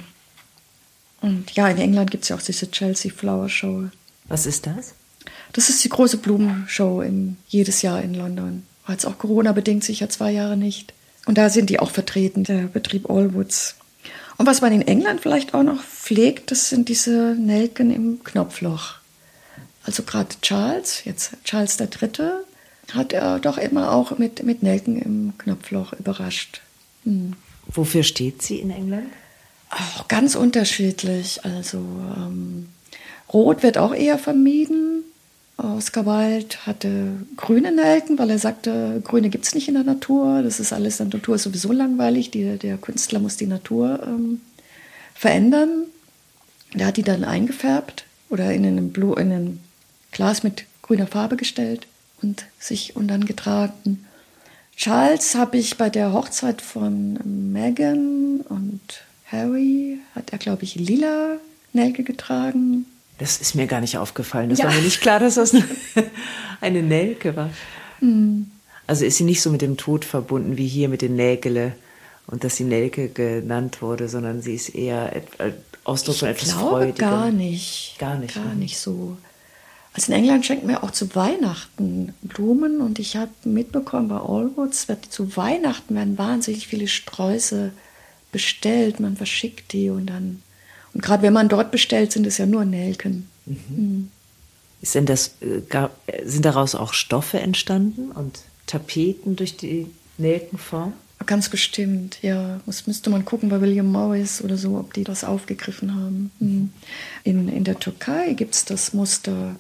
Und 1.22 1.50
ja, 1.57 1.66
in 1.68 1.79
England 1.79 2.12
gibt 2.12 2.22
es 2.22 2.29
ja 2.29 2.37
auch 2.37 2.42
diese 2.42 2.70
Chelsea 2.70 3.11
Flower 3.12 3.48
Show. 3.48 3.87
Was 4.29 4.46
ist 4.46 4.68
das? 4.68 4.94
Das 5.52 5.70
ist 5.70 5.83
die 5.83 5.88
große 5.88 6.18
Blumenshow 6.18 7.02
im, 7.02 7.37
jedes 7.48 7.83
Jahr 7.83 8.00
in 8.00 8.14
London. 8.14 8.62
War 8.87 8.94
jetzt 8.94 9.05
auch 9.05 9.18
Corona-bedingt 9.18 9.85
sicher 9.85 10.09
zwei 10.09 10.31
Jahre 10.31 10.57
nicht. 10.57 10.94
Und 11.27 11.38
da 11.38 11.51
sind 11.51 11.70
die 11.70 11.81
auch 11.81 11.90
vertreten, 11.90 12.44
der 12.44 12.62
Betrieb 12.62 13.11
Allwoods. 13.11 13.75
Und 14.38 14.46
was 14.46 14.61
man 14.61 14.72
in 14.72 14.83
England 14.83 15.20
vielleicht 15.20 15.55
auch 15.55 15.62
noch 15.62 15.83
pflegt, 15.83 16.51
das 16.51 16.68
sind 16.68 16.88
diese 16.88 17.35
Nelken 17.38 17.90
im 17.90 18.22
Knopfloch. 18.22 18.94
Also 19.85 20.03
gerade 20.03 20.29
Charles, 20.42 21.05
jetzt 21.05 21.33
Charles 21.44 21.79
III., 21.81 22.20
hat 22.92 23.12
er 23.12 23.40
doch 23.40 23.59
immer 23.59 23.92
auch 23.92 24.16
mit, 24.18 24.44
mit 24.44 24.62
Nelken 24.62 25.01
im 25.01 25.33
Knopfloch 25.38 25.92
überrascht. 25.94 26.61
Hm. 27.05 27.33
Wofür 27.66 28.05
steht 28.05 28.42
sie 28.42 28.61
in 28.61 28.70
England? 28.70 29.09
Auch 29.70 30.07
ganz 30.07 30.37
unterschiedlich. 30.37 31.44
Also 31.44 31.79
ähm, 31.79 32.68
Rot 33.33 33.62
wird 33.62 33.79
auch 33.79 33.92
eher 33.92 34.18
vermieden. 34.18 35.05
Oscar 35.59 36.05
Wilde 36.05 36.55
hatte 36.66 37.12
grüne 37.37 37.73
Nelken, 37.73 38.19
weil 38.19 38.31
er 38.31 38.38
sagte, 38.38 39.01
Grüne 39.03 39.31
gibt 39.31 39.47
es 39.47 39.55
nicht 39.55 39.69
in 39.69 39.75
der 39.75 39.85
Natur. 39.85 40.42
Das 40.42 40.61
ist 40.61 40.73
alles 40.73 41.01
in 41.01 41.11
der 41.11 41.19
Natur 41.19 41.38
sowieso 41.38 41.73
langweilig. 41.73 42.31
Die, 42.31 42.59
der 42.59 42.77
Künstler 42.77 43.21
muss 43.21 43.37
die 43.37 43.47
Natur 43.47 44.01
ähm, 44.07 44.42
verändern. 45.14 45.85
Der 46.75 46.88
hat 46.88 46.99
die 46.99 47.03
dann 47.03 47.25
eingefärbt 47.25 48.05
oder 48.29 48.53
in 48.53 48.64
ein, 48.64 48.92
Blue, 48.92 49.19
in 49.19 49.33
ein 49.33 49.61
Glas 50.12 50.42
mit 50.42 50.64
grüner 50.83 51.07
Farbe 51.07 51.37
gestellt 51.37 51.87
und 52.21 52.45
sich 52.59 52.95
und 52.95 53.09
dann 53.09 53.25
getragen. 53.25 54.05
Charles 54.77 55.35
habe 55.35 55.57
ich 55.57 55.79
bei 55.79 55.88
der 55.88 56.12
Hochzeit 56.12 56.61
von 56.61 57.19
Meghan 57.53 58.42
und 58.42 58.81
Harry 59.33 60.01
hat 60.14 60.33
er, 60.33 60.38
glaube 60.38 60.64
ich, 60.64 60.75
lila 60.75 61.38
Nelke 61.73 62.05
getragen. 62.05 62.85
Das 63.18 63.38
ist 63.38 63.55
mir 63.55 63.66
gar 63.66 63.81
nicht 63.81 63.96
aufgefallen. 63.96 64.50
Das 64.50 64.59
ja. 64.59 64.66
war 64.66 64.74
mir 64.74 64.83
nicht 64.83 65.00
klar, 65.00 65.20
dass 65.20 65.37
das 65.37 65.55
eine 66.61 66.83
Nelke 66.83 67.35
war. 67.35 67.50
Mhm. 68.00 68.50
Also 68.87 69.05
ist 69.05 69.16
sie 69.16 69.24
nicht 69.24 69.40
so 69.40 69.50
mit 69.50 69.62
dem 69.62 69.76
Tod 69.76 70.05
verbunden 70.05 70.57
wie 70.57 70.68
hier 70.68 70.88
mit 70.88 71.02
den 71.02 71.16
Nägele 71.16 71.72
und 72.26 72.44
dass 72.44 72.57
sie 72.57 72.64
Nelke 72.64 73.09
genannt 73.09 73.83
wurde, 73.83 74.09
sondern 74.09 74.42
sie 74.42 74.55
ist 74.55 74.74
eher 74.74 75.12
Ausdruck 75.85 76.16
von 76.16 76.29
etwas 76.29 76.52
Freudigem. 76.52 76.96
gar 76.96 77.31
nicht. 77.31 77.96
Gar 77.98 78.18
nicht. 78.18 78.35
Gar 78.35 78.55
nicht 78.55 78.79
so. 78.79 79.16
Also 79.92 80.12
in 80.12 80.18
England 80.18 80.44
schenken 80.44 80.68
wir 80.68 80.85
auch 80.85 80.90
zu 80.90 81.14
Weihnachten 81.14 82.12
Blumen 82.20 82.81
und 82.81 82.98
ich 82.98 83.16
habe 83.16 83.31
mitbekommen, 83.44 84.09
bei 84.09 84.16
Allwoods 84.16 84.88
wird 84.88 85.07
zu 85.07 85.37
Weihnachten 85.37 85.94
werden 85.94 86.18
wahnsinnig 86.18 86.66
viele 86.66 86.87
Sträuße 86.87 87.72
bestellt. 88.31 89.00
Man 89.00 89.16
verschickt 89.16 89.72
die 89.72 89.88
und 89.88 90.07
dann. 90.07 90.42
Und 90.97 91.03
gerade 91.03 91.23
wenn 91.23 91.35
man 91.35 91.51
dort 91.51 91.73
bestellt, 91.73 92.11
sind 92.11 92.27
es 92.27 92.39
ja 92.39 92.47
nur 92.47 92.65
Nelken. 92.65 93.29
Mhm. 93.45 93.57
Mhm. 93.69 94.11
Ist 94.81 94.95
denn 94.95 95.05
das, 95.05 95.35
äh, 95.41 95.61
sind 96.25 96.47
daraus 96.47 96.75
auch 96.75 96.95
Stoffe 96.95 97.39
entstanden 97.39 98.13
und 98.13 98.39
Tapeten 98.67 99.37
durch 99.37 99.59
die 99.59 99.89
Nelkenform? 100.17 100.95
Ganz 101.27 101.51
bestimmt, 101.51 102.17
ja. 102.23 102.61
Das 102.65 102.87
müsste 102.87 103.11
man 103.11 103.27
gucken 103.27 103.51
bei 103.51 103.61
William 103.61 103.93
Morris 103.93 104.41
oder 104.41 104.57
so, 104.57 104.79
ob 104.79 104.95
die 104.95 105.05
das 105.05 105.23
aufgegriffen 105.23 105.95
haben. 105.95 106.31
Mhm. 106.39 106.71
In, 107.25 107.51
in 107.51 107.65
der 107.65 107.79
Türkei 107.79 108.33
gibt 108.33 108.55
es 108.55 108.65
das 108.65 108.95
Muster 108.95 109.57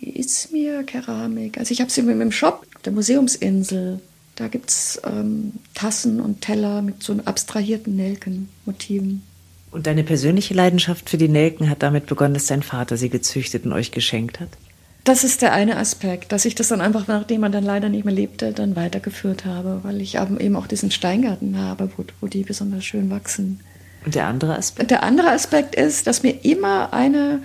Izmir 0.00 0.84
Keramik. 0.84 1.58
Also 1.58 1.72
ich 1.72 1.82
habe 1.82 1.90
sie 1.90 2.00
dem 2.00 2.32
Shop 2.32 2.64
der 2.86 2.92
Museumsinsel. 2.92 4.00
Da 4.36 4.48
gibt 4.48 4.70
es 4.70 4.98
ähm, 5.04 5.52
Tassen 5.74 6.18
und 6.18 6.40
Teller 6.40 6.80
mit 6.80 7.02
so 7.02 7.14
abstrahierten 7.26 7.94
Nelkenmotiven. 7.94 9.27
Und 9.70 9.86
deine 9.86 10.02
persönliche 10.02 10.54
Leidenschaft 10.54 11.10
für 11.10 11.18
die 11.18 11.28
Nelken 11.28 11.68
hat 11.68 11.82
damit 11.82 12.06
begonnen, 12.06 12.34
dass 12.34 12.46
dein 12.46 12.62
Vater 12.62 12.96
sie 12.96 13.10
gezüchtet 13.10 13.66
und 13.66 13.72
euch 13.72 13.90
geschenkt 13.90 14.40
hat? 14.40 14.48
Das 15.04 15.24
ist 15.24 15.42
der 15.42 15.52
eine 15.52 15.76
Aspekt, 15.76 16.32
dass 16.32 16.44
ich 16.44 16.54
das 16.54 16.68
dann 16.68 16.80
einfach, 16.80 17.06
nachdem 17.06 17.42
er 17.42 17.50
dann 17.50 17.64
leider 17.64 17.88
nicht 17.88 18.04
mehr 18.04 18.14
lebte, 18.14 18.52
dann 18.52 18.76
weitergeführt 18.76 19.44
habe, 19.44 19.80
weil 19.82 20.00
ich 20.00 20.16
eben 20.16 20.56
auch 20.56 20.66
diesen 20.66 20.90
Steingarten 20.90 21.58
habe, 21.58 21.90
wo, 21.96 22.04
wo 22.20 22.26
die 22.26 22.42
besonders 22.42 22.84
schön 22.84 23.10
wachsen. 23.10 23.60
Und 24.04 24.14
der 24.14 24.26
andere 24.26 24.56
Aspekt? 24.56 24.90
Der 24.90 25.02
andere 25.02 25.30
Aspekt 25.30 25.74
ist, 25.74 26.06
dass 26.06 26.22
mir 26.22 26.44
immer 26.44 26.92
eine 26.92 27.40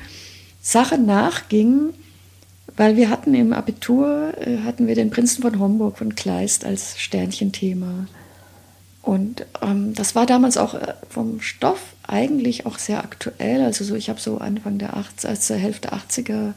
Sache 0.62 0.98
nachging, 0.98 1.94
weil 2.76 2.98
wir 2.98 3.10
hatten 3.10 3.34
im 3.34 3.54
Abitur, 3.54 4.34
äh, 4.40 4.60
hatten 4.66 4.88
wir 4.88 4.96
den 4.96 5.10
Prinzen 5.10 5.42
von 5.42 5.60
Homburg 5.60 5.98
von 5.98 6.16
Kleist 6.16 6.66
als 6.66 7.00
Sternchenthema. 7.00 8.08
Und 9.04 9.46
ähm, 9.62 9.94
das 9.94 10.16
war 10.16 10.26
damals 10.26 10.56
auch 10.56 10.74
äh, 10.76 10.94
vom 11.10 11.42
Stoff 11.42 11.94
eigentlich 12.08 12.66
auch 12.66 12.80
sehr 12.80 13.04
aktuell. 13.04 13.62
Also 13.62 13.84
so, 13.84 13.96
ich 13.96 14.10
habe 14.10 14.20
so 14.20 14.38
Anfang 14.38 14.78
der 14.78 14.96
80, 14.96 15.30
also 15.30 15.56
Hälfte 15.56 15.92
80er 15.92 16.54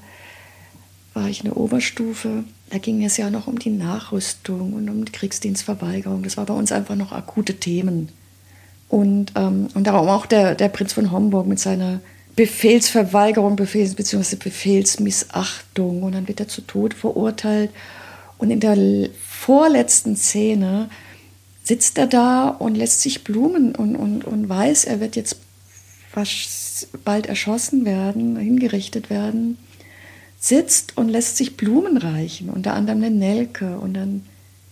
war 1.12 1.28
ich 1.28 1.40
in 1.40 1.46
der 1.46 1.56
Oberstufe. 1.56 2.44
Da 2.70 2.78
ging 2.78 3.04
es 3.04 3.16
ja 3.16 3.30
noch 3.30 3.48
um 3.48 3.58
die 3.58 3.70
Nachrüstung 3.70 4.74
und 4.74 4.88
um 4.88 5.04
die 5.04 5.12
Kriegsdienstverweigerung. 5.12 6.22
Das 6.22 6.36
war 6.36 6.46
bei 6.46 6.54
uns 6.54 6.70
einfach 6.70 6.94
noch 6.94 7.10
akute 7.10 7.54
Themen. 7.54 8.10
Und, 8.88 9.32
ähm, 9.34 9.66
und 9.74 9.88
darum 9.88 10.08
auch 10.08 10.26
der, 10.26 10.54
der 10.54 10.68
Prinz 10.68 10.92
von 10.92 11.10
Homburg 11.10 11.48
mit 11.48 11.58
seiner 11.58 11.98
Befehlsverweigerung, 12.36 13.56
Befehls- 13.56 13.96
bzw. 13.96 14.36
Befehlsmissachtung. 14.36 16.04
Und 16.04 16.12
dann 16.12 16.28
wird 16.28 16.38
er 16.38 16.46
zu 16.46 16.60
Tod 16.60 16.94
verurteilt. 16.94 17.70
Und 18.38 18.50
in 18.50 18.60
der 18.60 18.76
vorletzten 19.18 20.14
Szene 20.14 20.90
sitzt 21.66 21.98
er 21.98 22.06
da 22.06 22.48
und 22.48 22.76
lässt 22.76 23.00
sich 23.02 23.24
blumen 23.24 23.74
und, 23.74 23.96
und, 23.96 24.24
und 24.24 24.48
weiß, 24.48 24.84
er 24.84 25.00
wird 25.00 25.16
jetzt 25.16 25.38
bald 27.04 27.26
erschossen 27.26 27.84
werden, 27.84 28.36
hingerichtet 28.36 29.10
werden 29.10 29.58
sitzt 30.38 30.96
und 30.96 31.08
lässt 31.08 31.36
sich 31.36 31.56
Blumen 31.56 31.96
reichen, 31.96 32.50
unter 32.50 32.74
anderem 32.74 33.02
eine 33.02 33.14
Nelke. 33.14 33.78
Und 33.78 33.94
dann, 33.94 34.22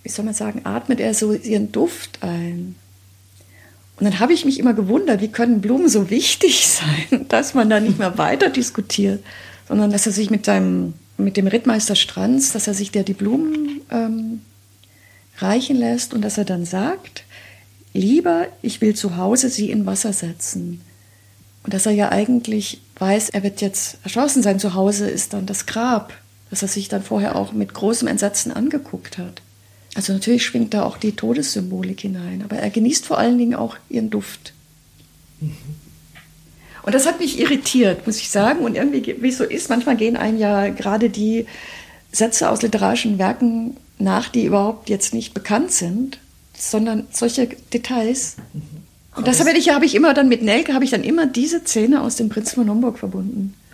wie 0.02 0.08
soll 0.08 0.24
man 0.24 0.34
sagen, 0.34 0.62
atmet 0.64 1.00
er 1.00 1.14
so 1.14 1.32
ihren 1.32 1.72
Duft 1.72 2.22
ein. 2.22 2.76
Und 3.96 4.04
dann 4.04 4.18
habe 4.20 4.32
ich 4.32 4.44
mich 4.44 4.58
immer 4.58 4.74
gewundert, 4.74 5.20
wie 5.20 5.28
können 5.28 5.60
Blumen 5.60 5.88
so 5.88 6.10
wichtig 6.10 6.66
sein, 7.10 7.26
dass 7.28 7.54
man 7.54 7.70
da 7.70 7.80
nicht 7.80 7.98
mehr 7.98 8.18
weiter 8.18 8.50
diskutiert, 8.50 9.24
sondern 9.68 9.90
dass 9.90 10.06
er 10.06 10.12
sich 10.12 10.30
mit 10.30 10.44
seinem, 10.44 10.94
mit 11.16 11.36
dem 11.36 11.46
Rittmeister 11.46 11.96
Stranz, 11.96 12.52
dass 12.52 12.66
er 12.66 12.74
sich 12.74 12.90
der 12.90 13.02
die 13.02 13.14
Blumen 13.14 13.80
ähm, 13.90 14.42
reichen 15.38 15.76
lässt 15.76 16.14
und 16.14 16.22
dass 16.22 16.38
er 16.38 16.44
dann 16.44 16.64
sagt, 16.64 17.24
lieber, 17.92 18.46
ich 18.62 18.80
will 18.80 18.94
zu 18.94 19.16
Hause 19.16 19.48
sie 19.48 19.70
in 19.70 19.86
Wasser 19.86 20.12
setzen. 20.12 20.80
Und 21.62 21.72
dass 21.72 21.86
er 21.86 21.92
ja 21.92 22.10
eigentlich 22.10 22.80
weiß, 22.98 23.30
er 23.30 23.42
wird 23.42 23.60
jetzt 23.60 23.98
erschossen. 24.04 24.42
Sein 24.42 24.60
Zuhause 24.60 25.08
ist 25.08 25.32
dann 25.32 25.46
das 25.46 25.66
Grab, 25.66 26.12
das 26.50 26.62
er 26.62 26.68
sich 26.68 26.88
dann 26.88 27.02
vorher 27.02 27.36
auch 27.36 27.52
mit 27.52 27.72
großem 27.72 28.06
Entsetzen 28.06 28.52
angeguckt 28.52 29.18
hat. 29.18 29.40
Also 29.94 30.12
natürlich 30.12 30.44
schwingt 30.44 30.74
da 30.74 30.84
auch 30.84 30.98
die 30.98 31.12
Todessymbolik 31.12 32.00
hinein, 32.00 32.42
aber 32.42 32.56
er 32.56 32.68
genießt 32.68 33.06
vor 33.06 33.18
allen 33.18 33.38
Dingen 33.38 33.54
auch 33.54 33.76
ihren 33.88 34.10
Duft. 34.10 34.52
Und 36.82 36.94
das 36.94 37.06
hat 37.06 37.20
mich 37.20 37.38
irritiert, 37.38 38.06
muss 38.06 38.18
ich 38.18 38.28
sagen. 38.28 38.60
Und 38.60 38.74
irgendwie, 38.76 39.16
wie 39.22 39.28
es 39.28 39.38
so 39.38 39.44
ist, 39.44 39.70
manchmal 39.70 39.96
gehen 39.96 40.16
einem 40.16 40.38
ja 40.38 40.68
gerade 40.68 41.08
die 41.08 41.46
Sätze 42.12 42.50
aus 42.50 42.60
literarischen 42.60 43.18
Werken 43.18 43.76
nach, 43.98 44.28
die 44.28 44.44
überhaupt 44.44 44.88
jetzt 44.88 45.14
nicht 45.14 45.34
bekannt 45.34 45.72
sind, 45.72 46.18
sondern 46.56 47.06
solche 47.10 47.48
Details. 47.72 48.36
Und 49.16 49.26
das 49.26 49.40
habe 49.40 49.56
ich, 49.56 49.68
hab 49.68 49.82
ich 49.82 49.94
immer 49.94 50.14
dann 50.14 50.28
mit 50.28 50.42
Nelke, 50.42 50.74
habe 50.74 50.84
ich 50.84 50.90
dann 50.90 51.04
immer 51.04 51.26
diese 51.26 51.60
Szene 51.60 52.00
aus 52.02 52.16
dem 52.16 52.28
Prinz 52.28 52.54
von 52.54 52.68
Homburg 52.68 52.98
verbunden. 52.98 53.54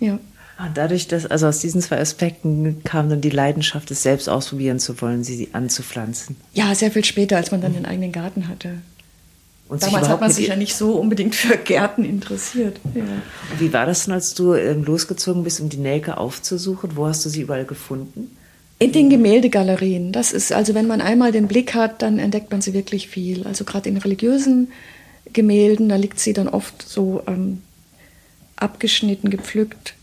Ja. 0.00 0.18
Und 0.58 0.76
dadurch, 0.76 1.06
dass, 1.06 1.26
also 1.26 1.46
aus 1.46 1.60
diesen 1.60 1.80
zwei 1.80 2.00
Aspekten 2.00 2.82
kam 2.82 3.08
dann 3.08 3.20
die 3.20 3.30
Leidenschaft, 3.30 3.88
es 3.92 4.02
selbst 4.02 4.28
ausprobieren 4.28 4.80
zu 4.80 5.00
wollen, 5.00 5.22
sie 5.22 5.50
anzupflanzen. 5.52 6.34
Ja, 6.54 6.74
sehr 6.74 6.90
viel 6.90 7.04
später, 7.04 7.36
als 7.36 7.52
man 7.52 7.60
dann 7.60 7.72
den 7.72 7.86
eigenen 7.86 8.10
Garten 8.10 8.48
hatte. 8.48 8.78
Und 9.68 9.82
Damals 9.82 10.08
hat 10.08 10.20
man 10.20 10.30
sich 10.30 10.48
ja 10.48 10.56
nicht 10.56 10.74
so 10.74 10.96
unbedingt 10.96 11.34
für 11.34 11.56
Gärten 11.56 12.04
interessiert. 12.04 12.80
Ja. 12.94 13.04
Wie 13.58 13.72
war 13.72 13.86
das 13.86 14.04
denn, 14.04 14.14
als 14.14 14.34
du 14.34 14.54
ähm, 14.54 14.84
losgezogen 14.84 15.44
bist, 15.44 15.60
um 15.60 15.68
die 15.68 15.78
Nelke 15.78 16.18
aufzusuchen? 16.18 16.90
Wo 16.94 17.06
hast 17.06 17.24
du 17.24 17.28
sie 17.28 17.42
überall 17.42 17.64
gefunden? 17.64 18.36
In 18.82 18.90
den 18.90 19.10
Gemäldegalerien. 19.10 20.10
Das 20.10 20.32
ist 20.32 20.52
also, 20.52 20.74
wenn 20.74 20.88
man 20.88 21.00
einmal 21.00 21.30
den 21.30 21.46
Blick 21.46 21.72
hat, 21.72 22.02
dann 22.02 22.18
entdeckt 22.18 22.50
man 22.50 22.62
sie 22.62 22.74
wirklich 22.74 23.06
viel. 23.06 23.46
Also 23.46 23.64
gerade 23.64 23.88
in 23.88 23.96
religiösen 23.96 24.72
Gemälden, 25.32 25.88
da 25.88 25.94
liegt 25.94 26.18
sie 26.18 26.32
dann 26.32 26.48
oft 26.48 26.82
so 26.82 27.22
ähm, 27.28 27.62
abgeschnitten, 28.56 29.30
gepflückt 29.30 29.94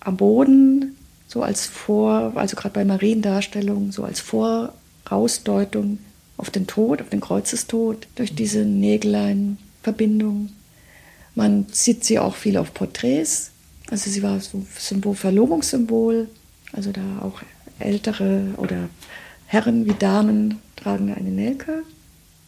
am 0.00 0.16
Boden, 0.16 0.96
so 1.28 1.42
als 1.42 1.66
Vor, 1.66 2.32
also 2.36 2.56
gerade 2.56 2.72
bei 2.72 2.86
Mariendarstellungen, 2.86 3.92
so 3.92 4.04
als 4.04 4.20
Vorausdeutung 4.20 5.98
auf 6.38 6.48
den 6.48 6.66
Tod, 6.66 7.02
auf 7.02 7.10
den 7.10 7.20
Kreuzestod, 7.20 8.08
durch 8.14 8.34
diese 8.34 8.60
Nägeleinverbindung. 8.60 10.48
Man 11.34 11.66
sieht 11.70 12.04
sie 12.04 12.18
auch 12.18 12.34
viel 12.34 12.56
auf 12.56 12.72
Porträts. 12.72 13.50
Also 13.90 14.08
sie 14.08 14.22
war 14.22 14.40
so 14.40 14.64
Symbol, 14.78 15.14
Verlobungssymbol, 15.14 16.30
also 16.72 16.92
da 16.92 17.02
auch 17.20 17.42
ältere 17.78 18.54
oder 18.56 18.88
Herren 19.46 19.86
wie 19.86 19.94
Damen 19.94 20.60
tragen 20.76 21.12
eine 21.14 21.30
Nelke. 21.30 21.82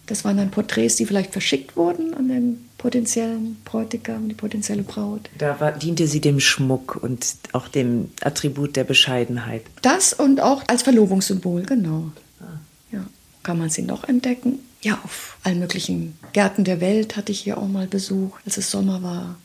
Das 0.07 0.25
waren 0.25 0.39
dann 0.39 0.51
Porträts, 0.51 0.97
die 0.97 1.05
vielleicht 1.05 1.33
verschickt 1.33 1.77
wurden 1.77 2.15
an 2.15 2.29
den 2.29 2.69
potenziellen 2.79 3.57
Bräutigam, 3.65 4.29
die 4.29 4.35
potenzielle 4.35 4.83
Braut. 4.83 5.29
Da 5.37 5.61
war, 5.61 5.73
diente 5.73 6.07
sie 6.07 6.21
dem 6.21 6.41
Schmuck 6.41 6.97
und 7.03 7.37
auch 7.53 7.69
dem 7.69 8.11
Attribut 8.23 8.77
der 8.77 8.85
Bescheidenheit. 8.85 9.63
Das 9.83 10.15
und 10.15 10.41
auch 10.41 10.63
als 10.67 10.83
Verlobungssymbol, 10.83 11.65
genau. 11.65 12.11
Ah. 12.41 12.59
Ja. 12.91 13.05
Kann 13.43 13.59
man 13.59 13.69
sie 13.69 13.83
noch 13.83 14.05
entdecken? 14.05 14.61
Ja, 14.81 14.99
auf 15.05 15.37
allen 15.43 15.59
möglichen 15.59 16.17
Gärten 16.33 16.65
der 16.65 16.81
Welt 16.81 17.17
hatte 17.17 17.33
ich 17.33 17.41
hier 17.41 17.59
auch 17.59 17.69
mal 17.69 17.87
Besuch, 17.87 18.39
als 18.47 18.57
es 18.57 18.71
Sommer 18.71 19.03
war. 19.03 19.37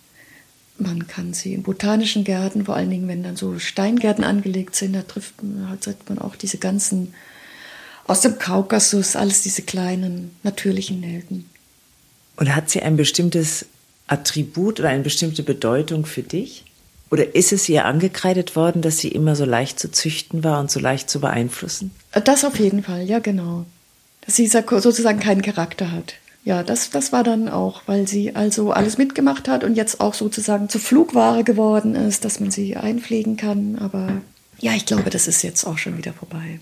Man 0.78 1.08
kann 1.08 1.34
sie 1.34 1.54
in 1.54 1.64
botanischen 1.64 2.24
Gärten, 2.24 2.66
vor 2.66 2.76
allen 2.76 2.90
Dingen, 2.90 3.08
wenn 3.08 3.24
dann 3.24 3.36
so 3.36 3.60
Steingärten 3.60 4.24
angelegt 4.24 4.76
sind, 4.76 4.94
da 4.94 5.04
trifft 5.04 5.42
man, 5.44 5.70
halt, 5.70 6.10
man 6.10 6.18
auch 6.18 6.36
diese 6.36 6.58
ganzen 6.58 7.14
aus 8.06 8.22
dem 8.22 8.38
Kaukasus, 8.38 9.16
alles 9.16 9.44
diese 9.44 9.62
kleinen 9.62 10.36
natürlichen 10.44 11.00
Nelken. 11.00 11.50
Und 12.36 12.54
hat 12.54 12.70
sie 12.70 12.82
ein 12.82 12.98
bestimmtes 12.98 13.66
Attribut 14.08 14.80
oder 14.80 14.90
eine 14.90 15.04
bestimmte 15.04 15.44
Bedeutung 15.44 16.06
für 16.06 16.24
dich? 16.24 16.66
Oder 17.12 17.36
ist 17.36 17.54
es 17.54 17.70
ihr 17.70 17.86
angekreidet 17.86 18.56
worden, 18.56 18.82
dass 18.82 18.98
sie 18.98 19.10
immer 19.10 19.36
so 19.36 19.46
leicht 19.46 19.80
zu 19.80 19.92
züchten 19.92 20.44
war 20.44 20.60
und 20.60 20.72
so 20.72 20.80
leicht 20.80 21.10
zu 21.10 21.22
beeinflussen? 21.22 21.92
Das 22.12 22.44
auf 22.44 22.60
jeden 22.60 22.84
Fall, 22.84 23.04
ja 23.04 23.20
genau. 23.20 23.66
Dass 24.26 24.36
sie 24.36 24.48
sozusagen 24.48 25.20
keinen 25.20 25.44
Charakter 25.44 25.92
hat 25.92 26.16
ja, 26.46 26.62
das, 26.62 26.90
das 26.90 27.14
war 27.14 27.24
dann 27.24 27.48
auch, 27.48 27.84
weil 27.86 28.08
sie 28.08 28.36
also 28.36 28.72
alles 28.72 28.98
mitgemacht 28.98 29.48
hat 29.48 29.64
und 29.64 29.76
jetzt 29.76 30.02
auch 30.02 30.14
sozusagen 30.14 30.68
zur 30.68 30.82
Flugware 30.82 31.44
geworden 31.44 31.96
ist, 31.96 32.26
dass 32.26 32.40
man 32.40 32.52
sie 32.52 32.76
einpflegen 32.76 33.38
kann. 33.38 33.78
Aber 33.80 34.22
ja, 34.60 34.74
ich 34.74 34.86
glaube, 34.86 35.10
das 35.10 35.28
ist 35.28 35.42
jetzt 35.42 35.66
auch 35.66 35.78
schon 35.78 35.98
wieder 35.98 36.12
vorbei. 36.12 36.60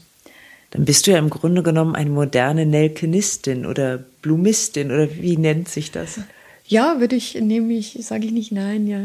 Dann 0.69 0.85
bist 0.85 1.05
du 1.05 1.11
ja 1.11 1.17
im 1.17 1.29
Grunde 1.29 1.63
genommen 1.63 1.95
eine 1.95 2.11
moderne 2.11 2.65
Nelkenistin 2.65 3.65
oder 3.65 3.97
Blumistin 4.21 4.91
oder 4.91 5.15
wie 5.15 5.35
nennt 5.35 5.67
sich 5.67 5.91
das? 5.91 6.19
Ja, 6.65 6.99
würde 6.99 7.15
ich, 7.17 7.35
nehme 7.35 7.73
ich, 7.73 7.97
sage 8.01 8.27
ich 8.27 8.31
nicht 8.31 8.51
nein, 8.51 8.87
ja. 8.87 9.01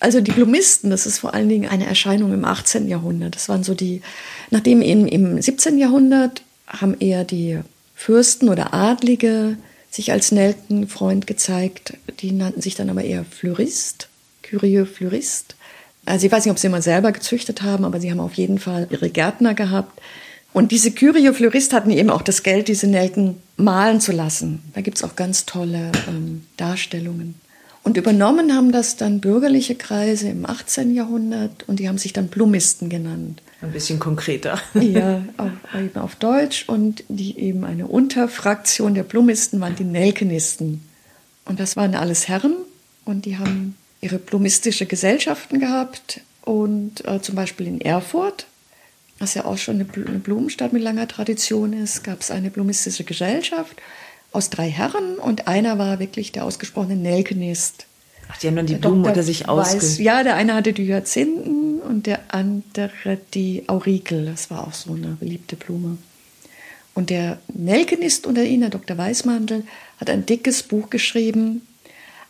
Also 0.00 0.20
die 0.20 0.32
Blumisten, 0.32 0.90
das 0.90 1.06
ist 1.06 1.18
vor 1.18 1.34
allen 1.34 1.48
Dingen 1.48 1.68
eine 1.68 1.86
Erscheinung 1.86 2.32
im 2.32 2.44
18. 2.44 2.88
Jahrhundert. 2.88 3.36
Das 3.36 3.48
waren 3.48 3.62
so 3.62 3.74
die, 3.74 4.02
nachdem 4.50 4.82
im, 4.82 5.06
im 5.06 5.40
17. 5.40 5.78
Jahrhundert 5.78 6.42
haben 6.66 6.96
eher 6.98 7.22
die 7.22 7.60
Fürsten 7.94 8.48
oder 8.48 8.74
Adlige 8.74 9.56
sich 9.96 10.12
als 10.12 10.30
Nelkenfreund 10.30 11.26
gezeigt. 11.26 11.94
Die 12.20 12.32
nannten 12.32 12.62
sich 12.62 12.74
dann 12.74 12.90
aber 12.90 13.02
eher 13.02 13.24
Fleurist, 13.24 14.08
Curieux 14.48 14.88
Fleurist. 14.88 15.56
Also 16.04 16.26
ich 16.26 16.32
weiß 16.32 16.44
nicht, 16.44 16.52
ob 16.52 16.58
sie 16.58 16.68
immer 16.68 16.82
selber 16.82 17.10
gezüchtet 17.10 17.62
haben, 17.62 17.84
aber 17.84 18.00
sie 18.00 18.10
haben 18.10 18.20
auf 18.20 18.34
jeden 18.34 18.58
Fall 18.58 18.86
ihre 18.90 19.10
Gärtner 19.10 19.54
gehabt. 19.54 20.00
Und 20.52 20.70
diese 20.70 20.92
Curio 20.92 21.34
Fleurist 21.34 21.72
hatten 21.72 21.90
eben 21.90 22.08
auch 22.08 22.22
das 22.22 22.42
Geld, 22.42 22.68
diese 22.68 22.86
Nelken 22.86 23.42
malen 23.56 24.00
zu 24.00 24.12
lassen. 24.12 24.62
Da 24.74 24.80
gibt's 24.80 25.02
auch 25.02 25.16
ganz 25.16 25.44
tolle 25.44 25.92
ähm, 26.08 26.46
Darstellungen. 26.56 27.34
Und 27.82 27.96
übernommen 27.96 28.54
haben 28.54 28.72
das 28.72 28.96
dann 28.96 29.20
bürgerliche 29.20 29.74
Kreise 29.74 30.28
im 30.28 30.46
18. 30.46 30.94
Jahrhundert 30.94 31.68
und 31.68 31.78
die 31.78 31.88
haben 31.88 31.98
sich 31.98 32.12
dann 32.12 32.28
Blumisten 32.28 32.88
genannt. 32.88 33.42
Ein 33.62 33.72
bisschen 33.72 33.98
konkreter. 33.98 34.60
ja, 34.74 35.22
auch, 35.38 35.78
eben 35.78 35.98
auf 35.98 36.16
Deutsch. 36.16 36.68
Und 36.68 37.04
die 37.08 37.38
eben 37.38 37.64
eine 37.64 37.86
Unterfraktion 37.86 38.94
der 38.94 39.02
Blumisten 39.02 39.60
waren 39.60 39.76
die 39.76 39.84
Nelkenisten. 39.84 40.86
Und 41.44 41.60
das 41.60 41.76
waren 41.76 41.94
alles 41.94 42.28
Herren 42.28 42.56
und 43.04 43.24
die 43.24 43.38
haben 43.38 43.76
ihre 44.00 44.18
blumistische 44.18 44.86
Gesellschaften 44.86 45.60
gehabt. 45.60 46.20
Und 46.42 47.06
äh, 47.06 47.20
zum 47.22 47.34
Beispiel 47.34 47.66
in 47.66 47.80
Erfurt, 47.80 48.46
was 49.18 49.34
ja 49.34 49.44
auch 49.46 49.56
schon 49.56 49.76
eine 49.76 49.84
Blumenstadt 49.84 50.72
mit 50.72 50.82
langer 50.82 51.08
Tradition 51.08 51.72
ist, 51.72 52.04
gab 52.04 52.20
es 52.20 52.30
eine 52.30 52.50
blumistische 52.50 53.04
Gesellschaft 53.04 53.76
aus 54.32 54.50
drei 54.50 54.68
Herren 54.68 55.16
und 55.16 55.48
einer 55.48 55.78
war 55.78 55.98
wirklich 55.98 56.32
der 56.32 56.44
ausgesprochene 56.44 56.96
Nelkenist. 56.96 57.86
Ach, 58.28 58.36
die 58.38 58.48
haben 58.48 58.56
dann 58.56 58.66
die 58.66 58.74
Blumen 58.74 59.04
unter 59.04 59.22
sich 59.22 59.48
ausge... 59.48 60.02
Ja, 60.02 60.22
der 60.22 60.34
eine 60.34 60.54
hatte 60.54 60.72
die 60.72 60.86
Hyazinthen 60.86 61.55
und 61.86 62.06
der 62.06 62.20
andere 62.28 63.18
die 63.34 63.64
Aurikel. 63.68 64.26
Das 64.26 64.50
war 64.50 64.66
auch 64.66 64.74
so 64.74 64.92
eine 64.92 65.16
beliebte 65.18 65.56
Blume. 65.56 65.98
Und 66.94 67.10
der 67.10 67.38
Nelkenist 67.52 68.26
unter 68.26 68.44
ihnen, 68.44 68.62
der 68.62 68.70
Dr. 68.70 68.96
Weißmantel, 68.96 69.64
hat 70.00 70.10
ein 70.10 70.24
dickes 70.24 70.62
Buch 70.62 70.88
geschrieben. 70.90 71.66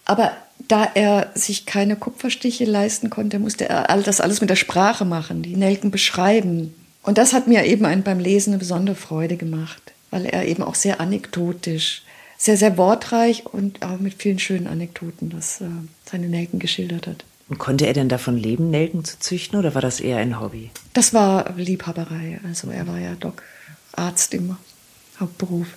Aber 0.05 0.33
da 0.69 0.91
er 0.95 1.31
sich 1.35 1.67
keine 1.67 1.97
Kupferstiche 1.97 2.65
leisten 2.65 3.11
konnte, 3.11 3.39
musste 3.39 3.69
er 3.69 3.91
all 3.91 4.03
das 4.03 4.21
alles 4.21 4.41
mit 4.41 4.51
der 4.51 4.57
Sprache 4.57 5.05
machen, 5.05 5.43
die 5.43 5.57
Nelken 5.57 5.91
beschreiben. 5.91 6.75
Und 7.03 7.19
das 7.19 7.33
hat 7.33 7.47
mir 7.47 7.65
eben 7.65 8.03
beim 8.03 8.19
Lesen 8.19 8.51
eine 8.51 8.59
besondere 8.59 8.97
Freude 8.97 9.37
gemacht, 9.37 9.93
weil 10.11 10.27
er 10.27 10.47
eben 10.47 10.63
auch 10.63 10.75
sehr 10.75 11.01
anekdotisch, 11.01 12.03
sehr, 12.37 12.57
sehr 12.57 12.77
wortreich 12.77 13.47
und 13.47 13.85
auch 13.85 14.01
mit 14.01 14.15
vielen 14.15 14.39
schönen 14.39 14.67
Anekdoten 14.67 15.31
das, 15.31 15.61
äh, 15.61 15.67
seine 16.05 16.29
Nelken 16.29 16.59
geschildert 16.59 17.07
hat. 17.07 17.25
Und 17.49 17.59
konnte 17.59 17.87
er 17.87 17.93
denn 17.93 18.09
davon 18.09 18.37
leben, 18.37 18.71
Nelken 18.71 19.05
zu 19.05 19.19
züchten, 19.21 19.59
oder 19.59 19.75
war 19.75 19.83
das 19.83 20.01
eher 20.01 20.19
ein 20.19 20.41
Hobby? 20.41 20.71
Das 20.95 21.15
war 21.15 21.55
Liebhaberei. 21.57 22.41
Also 22.45 22.71
er 22.71 22.87
war 22.89 22.99
ja 22.99 23.15
Doc 23.15 23.43
Arzt 23.93 24.35
im 24.35 24.57
Hauptberuf. 25.21 25.69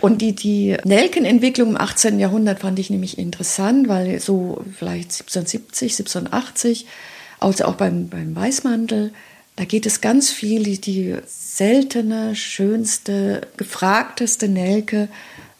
Und 0.00 0.20
die, 0.22 0.34
die 0.34 0.76
Nelkenentwicklung 0.84 1.70
im 1.70 1.76
18. 1.76 2.18
Jahrhundert 2.18 2.60
fand 2.60 2.78
ich 2.78 2.90
nämlich 2.90 3.18
interessant, 3.18 3.88
weil 3.88 4.20
so 4.20 4.64
vielleicht 4.76 5.12
1770, 5.12 5.92
1780, 6.00 6.86
also 7.38 7.64
auch 7.64 7.74
beim, 7.74 8.08
beim 8.08 8.34
Weißmantel, 8.34 9.12
da 9.56 9.64
geht 9.64 9.86
es 9.86 10.00
ganz 10.00 10.30
viel, 10.30 10.64
die, 10.64 10.80
die 10.80 11.16
seltene, 11.26 12.34
schönste, 12.36 13.42
gefragteste 13.56 14.48
Nelke 14.48 15.08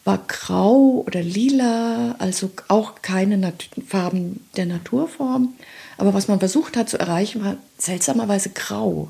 war 0.07 0.21
grau 0.29 1.05
oder 1.07 1.21
lila, 1.21 2.15
also 2.19 2.51
auch 2.69 3.03
keine 3.03 3.37
Nat 3.37 3.69
Farben 3.87 4.47
der 4.57 4.67
Naturform. 4.67 5.55
Aber 5.99 6.15
was 6.15 6.29
man 6.29 6.39
versucht 6.39 6.77
hat 6.77 6.89
zu 6.89 6.99
erreichen, 6.99 7.45
war 7.45 7.57
seltsamerweise 7.77 8.51
grau. 8.51 9.09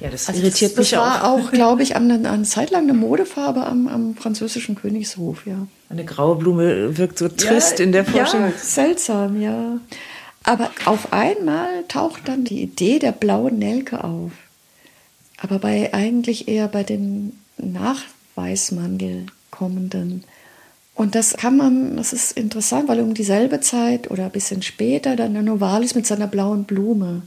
Ja, 0.00 0.08
das 0.08 0.28
also 0.28 0.40
irritiert 0.40 0.72
das, 0.72 0.78
mich 0.78 0.90
das 0.90 0.98
auch. 0.98 1.04
Das 1.04 1.22
war 1.22 1.30
auch, 1.30 1.50
glaube 1.52 1.82
ich, 1.82 1.94
eine, 1.94 2.28
eine 2.28 2.42
Zeit 2.42 2.70
lang 2.70 2.84
eine 2.84 2.94
Modefarbe 2.94 3.64
am, 3.64 3.86
am, 3.86 4.16
französischen 4.16 4.74
Königshof, 4.74 5.46
ja. 5.46 5.66
Eine 5.90 6.04
graue 6.04 6.36
Blume 6.36 6.96
wirkt 6.96 7.18
so 7.18 7.28
trist 7.28 7.78
ja, 7.78 7.84
in 7.84 7.92
der 7.92 8.04
Forschung. 8.04 8.40
Ja, 8.40 8.52
seltsam, 8.56 9.40
ja. 9.40 9.78
Aber 10.42 10.70
auf 10.86 11.12
einmal 11.12 11.84
taucht 11.86 12.22
dann 12.26 12.44
die 12.44 12.62
Idee 12.62 12.98
der 12.98 13.12
blauen 13.12 13.58
Nelke 13.58 14.02
auf. 14.02 14.32
Aber 15.36 15.58
bei 15.58 15.92
eigentlich 15.92 16.48
eher 16.48 16.66
bei 16.66 16.82
den 16.82 17.38
Nachweismandel 17.58 19.26
kommenden. 19.50 20.24
Und 20.94 21.14
das 21.14 21.34
kann 21.34 21.56
man, 21.56 21.96
das 21.96 22.12
ist 22.12 22.32
interessant, 22.32 22.88
weil 22.88 23.00
um 23.00 23.14
dieselbe 23.14 23.60
Zeit 23.60 24.10
oder 24.10 24.26
ein 24.26 24.32
bisschen 24.32 24.62
später 24.62 25.16
dann 25.16 25.34
der 25.34 25.42
Novalis 25.42 25.94
mit 25.94 26.06
seiner 26.06 26.26
blauen 26.26 26.64
Blume 26.64 27.22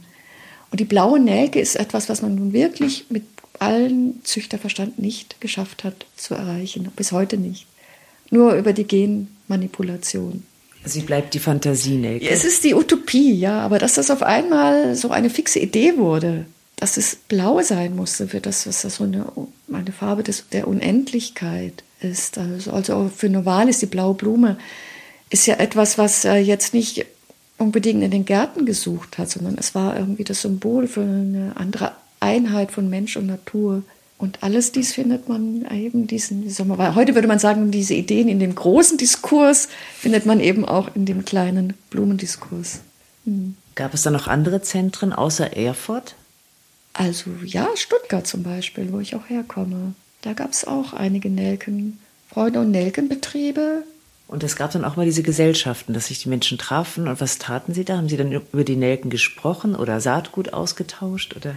und 0.74 0.80
die 0.80 0.86
blaue 0.86 1.20
Nelke 1.20 1.60
ist 1.60 1.76
etwas, 1.76 2.08
was 2.08 2.20
man 2.20 2.34
nun 2.34 2.52
wirklich 2.52 3.06
mit 3.08 3.22
allen 3.60 4.20
Züchterverstand 4.24 4.98
nicht 4.98 5.40
geschafft 5.40 5.84
hat 5.84 6.04
zu 6.16 6.34
erreichen. 6.34 6.90
Bis 6.96 7.12
heute 7.12 7.36
nicht. 7.36 7.68
Nur 8.32 8.54
über 8.54 8.72
die 8.72 8.82
Genmanipulation. 8.82 10.42
Sie 10.84 11.02
bleibt 11.02 11.32
die 11.34 11.38
Fantasie-Nelke. 11.38 12.28
Es 12.28 12.44
ist 12.44 12.64
die 12.64 12.74
Utopie, 12.74 13.34
ja. 13.34 13.60
Aber 13.60 13.78
dass 13.78 13.94
das 13.94 14.10
auf 14.10 14.24
einmal 14.24 14.96
so 14.96 15.10
eine 15.10 15.30
fixe 15.30 15.60
Idee 15.60 15.96
wurde, 15.96 16.46
dass 16.74 16.96
es 16.96 17.14
blau 17.14 17.62
sein 17.62 17.94
musste, 17.94 18.26
für 18.26 18.40
das, 18.40 18.66
was 18.66 18.82
das 18.82 18.96
so 18.96 19.04
eine, 19.04 19.26
eine 19.72 19.92
Farbe 19.92 20.24
des, 20.24 20.48
der 20.48 20.66
Unendlichkeit 20.66 21.84
ist. 22.04 22.38
Also, 22.38 22.72
also 22.72 23.10
für 23.14 23.28
Novalis, 23.28 23.78
die 23.78 23.86
blaue 23.86 24.14
Blume, 24.14 24.58
ist 25.30 25.46
ja 25.46 25.56
etwas, 25.56 25.98
was 25.98 26.24
äh, 26.24 26.36
jetzt 26.36 26.74
nicht 26.74 27.06
unbedingt 27.58 28.02
in 28.02 28.10
den 28.10 28.24
Gärten 28.24 28.66
gesucht 28.66 29.18
hat, 29.18 29.30
sondern 29.30 29.56
es 29.58 29.74
war 29.74 29.96
irgendwie 29.96 30.24
das 30.24 30.42
Symbol 30.42 30.86
für 30.86 31.02
eine 31.02 31.52
andere 31.56 31.92
Einheit 32.20 32.70
von 32.70 32.88
Mensch 32.88 33.16
und 33.16 33.26
Natur. 33.26 33.82
Und 34.18 34.42
alles 34.42 34.72
dies 34.72 34.92
findet 34.92 35.28
man 35.28 35.66
eben 35.70 36.06
diesen, 36.06 36.46
weil 36.78 36.94
heute 36.94 37.14
würde 37.14 37.28
man 37.28 37.38
sagen, 37.38 37.70
diese 37.70 37.94
Ideen 37.94 38.28
in 38.28 38.38
dem 38.38 38.54
großen 38.54 38.96
Diskurs 38.96 39.68
findet 39.98 40.24
man 40.24 40.40
eben 40.40 40.64
auch 40.64 40.94
in 40.94 41.04
dem 41.04 41.24
kleinen 41.24 41.74
Blumendiskurs. 41.90 42.80
Hm. 43.24 43.56
Gab 43.74 43.92
es 43.92 44.02
da 44.02 44.10
noch 44.10 44.28
andere 44.28 44.62
Zentren 44.62 45.12
außer 45.12 45.56
Erfurt? 45.56 46.14
Also 46.92 47.30
ja, 47.44 47.68
Stuttgart 47.74 48.26
zum 48.26 48.44
Beispiel, 48.44 48.92
wo 48.92 49.00
ich 49.00 49.16
auch 49.16 49.28
herkomme. 49.28 49.94
Da 50.24 50.32
gab 50.32 50.52
es 50.52 50.64
auch 50.66 50.94
einige 50.94 51.28
Nelken, 51.28 51.98
Freude- 52.30 52.60
und 52.60 52.70
Nelkenbetriebe, 52.70 53.84
und 54.26 54.42
es 54.42 54.56
gab 54.56 54.72
dann 54.72 54.84
auch 54.84 54.96
mal 54.96 55.04
diese 55.04 55.22
Gesellschaften, 55.22 55.92
dass 55.92 56.06
sich 56.06 56.22
die 56.22 56.30
Menschen 56.30 56.56
trafen. 56.56 57.08
Und 57.08 57.20
was 57.20 57.38
taten 57.38 57.74
sie 57.74 57.84
da? 57.84 57.98
Haben 57.98 58.08
sie 58.08 58.16
dann 58.16 58.32
über 58.32 58.64
die 58.64 58.76
Nelken 58.76 59.10
gesprochen 59.10 59.76
oder 59.76 60.00
Saatgut 60.00 60.52
ausgetauscht? 60.52 61.36
Oder? 61.36 61.54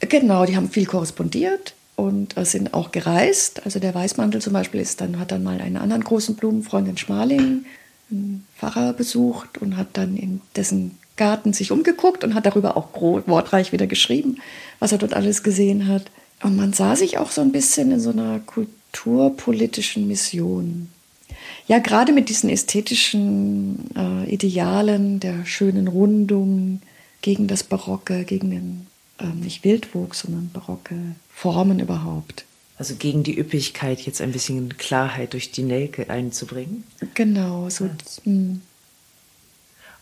Genau, 0.00 0.44
die 0.44 0.54
haben 0.54 0.70
viel 0.70 0.86
korrespondiert 0.86 1.74
und 1.96 2.34
sind 2.46 2.74
auch 2.74 2.92
gereist. 2.92 3.64
Also 3.64 3.80
der 3.80 3.94
Weißmantel 3.94 4.40
zum 4.40 4.52
Beispiel 4.52 4.80
ist 4.80 5.00
dann, 5.00 5.18
hat 5.18 5.32
dann 5.32 5.42
mal 5.42 5.60
einen 5.60 5.76
anderen 5.76 6.04
großen 6.04 6.36
Blumenfreund 6.36 6.88
in 6.88 6.98
Schmaling, 6.98 7.64
einen 8.10 8.46
Pfarrer 8.56 8.92
besucht 8.92 9.58
und 9.58 9.76
hat 9.76 9.88
dann 9.94 10.16
in 10.16 10.42
dessen 10.56 10.98
Garten 11.16 11.52
sich 11.52 11.72
umgeguckt 11.72 12.22
und 12.22 12.34
hat 12.34 12.46
darüber 12.46 12.76
auch 12.76 12.88
wortreich 12.94 13.72
wieder 13.72 13.86
geschrieben, 13.86 14.38
was 14.78 14.92
er 14.92 14.98
dort 14.98 15.14
alles 15.14 15.42
gesehen 15.42 15.88
hat. 15.88 16.04
Und 16.42 16.56
man 16.56 16.72
sah 16.72 16.96
sich 16.96 17.18
auch 17.18 17.30
so 17.30 17.40
ein 17.40 17.52
bisschen 17.52 17.92
in 17.92 18.00
so 18.00 18.10
einer 18.10 18.40
kulturpolitischen 18.40 20.08
Mission. 20.08 20.88
Ja, 21.66 21.78
gerade 21.78 22.12
mit 22.12 22.28
diesen 22.28 22.50
ästhetischen 22.50 23.90
äh, 23.96 24.32
Idealen 24.32 25.20
der 25.20 25.44
schönen 25.44 25.88
Rundung 25.88 26.82
gegen 27.22 27.46
das 27.46 27.62
Barocke, 27.62 28.24
gegen 28.24 28.50
den 28.50 28.86
äh, 29.18 29.26
nicht 29.26 29.64
Wildwuchs, 29.64 30.20
sondern 30.20 30.50
barocke 30.52 30.96
Formen 31.32 31.78
überhaupt. 31.78 32.44
Also 32.78 32.94
gegen 32.94 33.22
die 33.22 33.38
Üppigkeit 33.38 34.00
jetzt 34.00 34.22
ein 34.22 34.32
bisschen 34.32 34.78
Klarheit 34.78 35.34
durch 35.34 35.52
die 35.52 35.62
Nelke 35.62 36.08
einzubringen? 36.08 36.84
Genau, 37.14 37.68
so. 37.68 37.84
Ja. 37.84 37.90
Hm. 38.24 38.62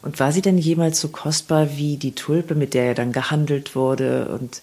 Und 0.01 0.21
war 0.21 0.31
sie 0.31 0.43
denn 0.43 0.59
jemals 0.59 1.01
so 1.01 1.09
kostbar 1.09 1.77
wie 1.77 1.97
die 1.97 2.13
Tulpe, 2.13 2.55
mit 2.55 2.73
der 2.73 2.85
ja 2.85 2.95
dann 2.95 3.13
gehandelt 3.13 3.75
wurde? 3.75 4.29
Und 4.29 4.63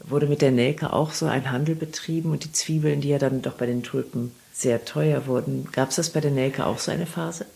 wurde 0.00 0.26
mit 0.26 0.42
der 0.42 0.50
Nelke 0.50 0.92
auch 0.92 1.12
so 1.12 1.26
ein 1.26 1.50
Handel 1.50 1.74
betrieben 1.74 2.30
und 2.30 2.44
die 2.44 2.52
Zwiebeln, 2.52 3.00
die 3.00 3.08
ja 3.08 3.18
dann 3.18 3.42
doch 3.42 3.54
bei 3.54 3.66
den 3.66 3.82
Tulpen 3.82 4.32
sehr 4.52 4.84
teuer 4.84 5.26
wurden. 5.26 5.68
Gab 5.72 5.90
es 5.90 5.96
das 5.96 6.10
bei 6.10 6.20
der 6.20 6.30
Nelke 6.30 6.66
auch 6.66 6.78
so 6.78 6.90
eine 6.90 7.06
Phase? 7.06 7.46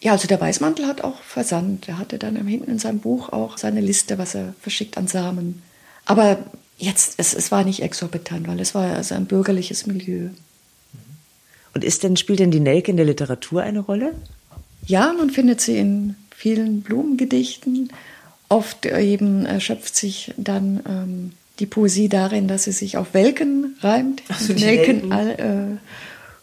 Ja, 0.00 0.12
also 0.12 0.28
der 0.28 0.40
Weißmantel 0.40 0.86
hat 0.86 1.02
auch 1.02 1.20
versandt. 1.22 1.88
Er 1.88 1.98
hatte 1.98 2.18
dann 2.18 2.36
hinten 2.46 2.70
in 2.70 2.78
seinem 2.78 3.00
Buch 3.00 3.30
auch 3.30 3.58
seine 3.58 3.80
Liste, 3.80 4.18
was 4.18 4.34
er 4.34 4.54
verschickt 4.60 4.96
an 4.96 5.08
Samen. 5.08 5.62
Aber 6.04 6.38
jetzt, 6.78 7.14
es, 7.18 7.34
es 7.34 7.50
war 7.50 7.64
nicht 7.64 7.82
exorbitant, 7.82 8.46
weil 8.46 8.60
es 8.60 8.74
war 8.74 8.94
also 8.94 9.14
ein 9.14 9.26
bürgerliches 9.26 9.86
Milieu. 9.86 10.28
Und 11.74 11.84
ist 11.84 12.02
denn, 12.02 12.16
spielt 12.16 12.38
denn 12.38 12.50
die 12.50 12.60
Nelke 12.60 12.90
in 12.90 12.96
der 12.96 13.06
Literatur 13.06 13.62
eine 13.62 13.80
Rolle? 13.80 14.14
Ja, 14.86 15.12
man 15.12 15.30
findet 15.30 15.60
sie 15.60 15.76
in 15.78 16.16
vielen 16.34 16.82
Blumengedichten. 16.82 17.92
Oft 18.48 18.86
eben 18.86 19.44
erschöpft 19.46 19.94
sich 19.94 20.32
dann 20.36 20.80
ähm, 20.88 21.32
die 21.58 21.66
Poesie 21.66 22.08
darin, 22.08 22.48
dass 22.48 22.64
sie 22.64 22.72
sich 22.72 22.96
auf 22.96 23.14
Welken 23.14 23.76
reimt. 23.80 24.22
Ach 24.28 24.40
so, 24.40 24.52
Nelken, 24.52 25.08
Nelken. 25.08 25.12
All, 25.12 25.30
äh, 25.30 25.76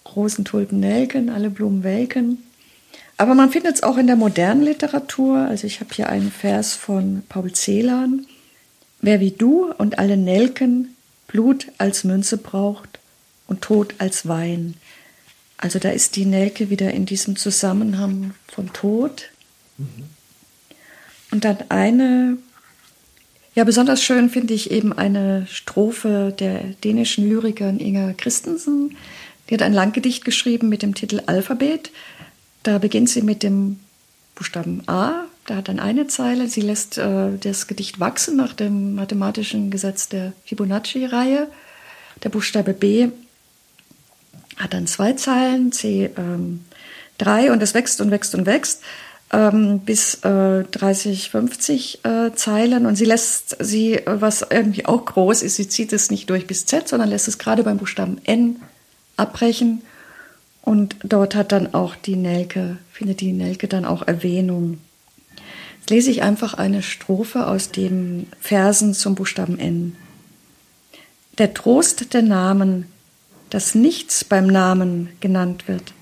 großen 0.04 0.46
Tulpen 0.46 0.80
Nelken, 0.80 1.30
alle 1.30 1.50
Blumen 1.50 1.84
welken. 1.84 2.44
Aber 3.18 3.34
man 3.34 3.52
findet 3.52 3.76
es 3.76 3.84
auch 3.84 3.98
in 3.98 4.08
der 4.08 4.16
modernen 4.16 4.62
Literatur. 4.62 5.40
Also 5.40 5.68
ich 5.68 5.80
habe 5.80 5.94
hier 5.94 6.10
einen 6.10 6.32
Vers 6.32 6.74
von 6.74 7.24
Paul 7.30 7.54
Celan. 7.54 8.26
Wer 9.02 9.20
wie 9.20 9.32
du 9.32 9.72
und 9.78 10.00
alle 10.00 10.18
Nelken 10.18 10.96
Blut 11.28 11.68
als 11.78 12.04
Münze 12.04 12.38
braucht 12.38 13.00
und 13.48 13.62
Tod 13.62 13.96
als 13.98 14.28
Wein. 14.28 14.76
Also 15.58 15.80
da 15.80 15.90
ist 15.90 16.16
die 16.16 16.26
Nelke 16.26 16.70
wieder 16.70 16.92
in 16.92 17.06
diesem 17.06 17.36
Zusammenhang 17.36 18.34
von 18.48 18.72
Tod. 18.74 19.30
Mhm. 19.78 20.06
Und 21.32 21.44
dann 21.44 21.58
eine, 21.70 22.38
ja 23.56 23.64
besonders 23.64 24.04
schön 24.04 24.30
finde 24.30 24.54
ich 24.54 24.70
eben 24.70 24.94
eine 24.94 25.48
Strophe 25.50 26.34
der 26.38 26.60
dänischen 26.84 27.28
Lyrikerin 27.28 27.80
Inger 27.80 28.14
Christensen. 28.14 28.96
Die 29.50 29.56
hat 29.56 29.62
ein 29.62 29.74
Langgedicht 29.74 30.26
geschrieben 30.26 30.70
mit 30.70 30.82
dem 30.82 30.94
Titel 30.94 31.22
Alphabet. 31.26 31.92
Da 32.64 32.78
beginnt 32.78 33.10
sie 33.10 33.22
mit 33.22 33.44
dem 33.44 33.80
Buchstaben 34.36 34.84
A, 34.88 35.26
da 35.46 35.58
hat 35.58 35.70
dann 35.70 35.80
eine 35.80 36.08
Zeile, 36.08 36.48
sie 36.48 36.62
lässt 36.62 36.98
äh, 36.98 37.38
das 37.40 37.68
Gedicht 37.68 38.00
wachsen 38.00 38.36
nach 38.36 38.54
dem 38.54 38.96
mathematischen 38.96 39.70
Gesetz 39.70 40.10
der 40.10 40.34
Fibonacci-Reihe. 40.46 41.48
Der 42.24 42.30
Buchstabe 42.30 42.74
B 42.74 43.10
hat 44.58 44.74
dann 44.74 44.88
zwei 44.88 45.14
Zeilen, 45.14 45.72
C 45.72 46.10
ähm, 46.18 46.66
drei 47.18 47.52
und 47.52 47.62
es 47.62 47.74
wächst 47.74 48.02
und 48.02 48.10
wächst 48.10 48.34
und 48.34 48.46
wächst 48.46 48.82
ähm, 49.36 49.80
bis 49.80 50.24
äh, 50.24 50.64
30, 50.64 51.30
50 51.30 52.06
äh, 52.06 52.32
Zeilen 52.36 52.86
und 52.86 52.96
sie 52.96 53.04
lässt 53.04 53.58
sie, 53.60 54.00
was 54.06 54.48
irgendwie 54.50 54.86
auch 54.86 55.04
groß 55.04 55.42
ist, 55.44 55.58
sie 55.58 55.68
zieht 55.68 55.92
es 55.92 56.10
nicht 56.10 56.30
durch 56.30 56.48
bis 56.48 56.66
Z, 56.66 56.88
sondern 56.88 57.10
lässt 57.10 57.28
es 57.28 57.38
gerade 57.38 57.64
beim 57.64 57.78
Buchstaben 57.78 58.22
N 58.24 58.62
abbrechen 59.18 59.82
und 60.62 60.96
dort 61.04 61.36
hat 61.36 61.52
dann 61.52 61.74
auch 61.74 61.96
die 61.96 62.16
Nelke, 62.16 62.78
findet 62.92 63.20
die 63.20 63.34
Nelke 63.34 63.68
dann 63.68 63.84
auch 63.84 64.08
Erwähnung. 64.08 64.80
Jetzt 65.80 65.90
lese 65.90 66.12
ich 66.12 66.24
einfach 66.24 66.54
eine 66.54 66.82
Strophe 66.82 67.46
aus 67.46 67.72
den 67.72 68.28
Versen 68.40 68.94
zum 68.94 69.16
Buchstaben 69.16 69.60
N. 69.60 69.98
Der 71.38 71.54
Trost 71.54 72.14
der 72.14 72.22
Namen, 72.22 72.86
dass 73.50 73.76
nichts 73.76 74.24
beim 74.24 74.48
Namen 74.48 75.10
genannt 75.20 75.68
wird, 75.68 75.94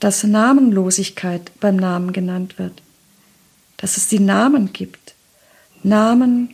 dass 0.00 0.24
Namenlosigkeit 0.24 1.50
beim 1.60 1.76
Namen 1.76 2.12
genannt 2.12 2.58
wird, 2.58 2.82
dass 3.76 3.96
es 3.96 4.08
die 4.08 4.20
Namen 4.20 4.72
gibt, 4.72 5.14
Namen 5.82 6.50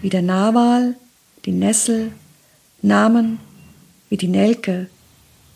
wie 0.00 0.10
der 0.10 0.22
Nawal, 0.22 0.94
die 1.44 1.52
Nessel, 1.52 2.12
Namen 2.82 3.38
wie 4.08 4.16
die 4.16 4.28
Nelke, 4.28 4.88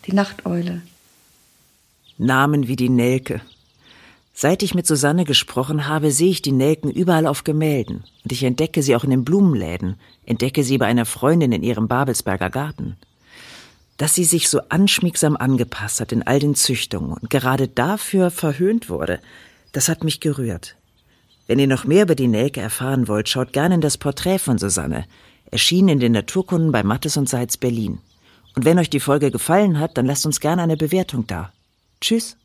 die 0.06 0.12
Nachteule. 0.12 0.82
Namen 2.18 2.68
wie 2.68 2.76
die 2.76 2.88
Nelke. 2.88 3.40
Seit 4.34 4.62
ich 4.62 4.74
mit 4.74 4.86
Susanne 4.86 5.24
gesprochen 5.24 5.86
habe, 5.86 6.10
sehe 6.10 6.30
ich 6.30 6.42
die 6.42 6.52
Nelken 6.52 6.90
überall 6.90 7.26
auf 7.26 7.44
Gemälden. 7.44 8.04
Und 8.24 8.32
ich 8.32 8.42
entdecke 8.42 8.82
sie 8.82 8.96
auch 8.96 9.04
in 9.04 9.10
den 9.10 9.24
Blumenläden, 9.24 9.96
entdecke 10.24 10.64
sie 10.64 10.78
bei 10.78 10.86
einer 10.86 11.04
Freundin 11.04 11.52
in 11.52 11.62
ihrem 11.62 11.86
Babelsberger 11.86 12.50
Garten. 12.50 12.96
Dass 13.96 14.14
sie 14.14 14.24
sich 14.24 14.48
so 14.48 14.60
anschmiegsam 14.68 15.36
angepasst 15.36 16.00
hat 16.00 16.12
in 16.12 16.22
all 16.22 16.38
den 16.38 16.54
Züchtungen 16.54 17.12
und 17.12 17.30
gerade 17.30 17.68
dafür 17.68 18.30
verhöhnt 18.30 18.88
wurde, 18.88 19.20
das 19.72 19.88
hat 19.88 20.04
mich 20.04 20.20
gerührt. 20.20 20.76
Wenn 21.46 21.58
ihr 21.58 21.66
noch 21.66 21.84
mehr 21.84 22.04
über 22.04 22.14
die 22.14 22.28
Nelke 22.28 22.60
erfahren 22.60 23.08
wollt, 23.08 23.28
schaut 23.28 23.52
gerne 23.52 23.74
in 23.74 23.80
das 23.80 23.98
Porträt 23.98 24.38
von 24.38 24.58
Susanne, 24.58 25.04
erschienen 25.50 25.88
in 25.90 26.00
den 26.00 26.12
Naturkunden 26.12 26.72
bei 26.72 26.82
Mattes 26.82 27.16
und 27.16 27.28
Seitz 27.28 27.56
Berlin. 27.56 27.98
Und 28.54 28.64
wenn 28.64 28.78
euch 28.78 28.90
die 28.90 29.00
Folge 29.00 29.30
gefallen 29.30 29.78
hat, 29.78 29.96
dann 29.96 30.06
lasst 30.06 30.26
uns 30.26 30.40
gerne 30.40 30.62
eine 30.62 30.76
Bewertung 30.76 31.26
da. 31.26 31.52
Tschüss. 32.00 32.36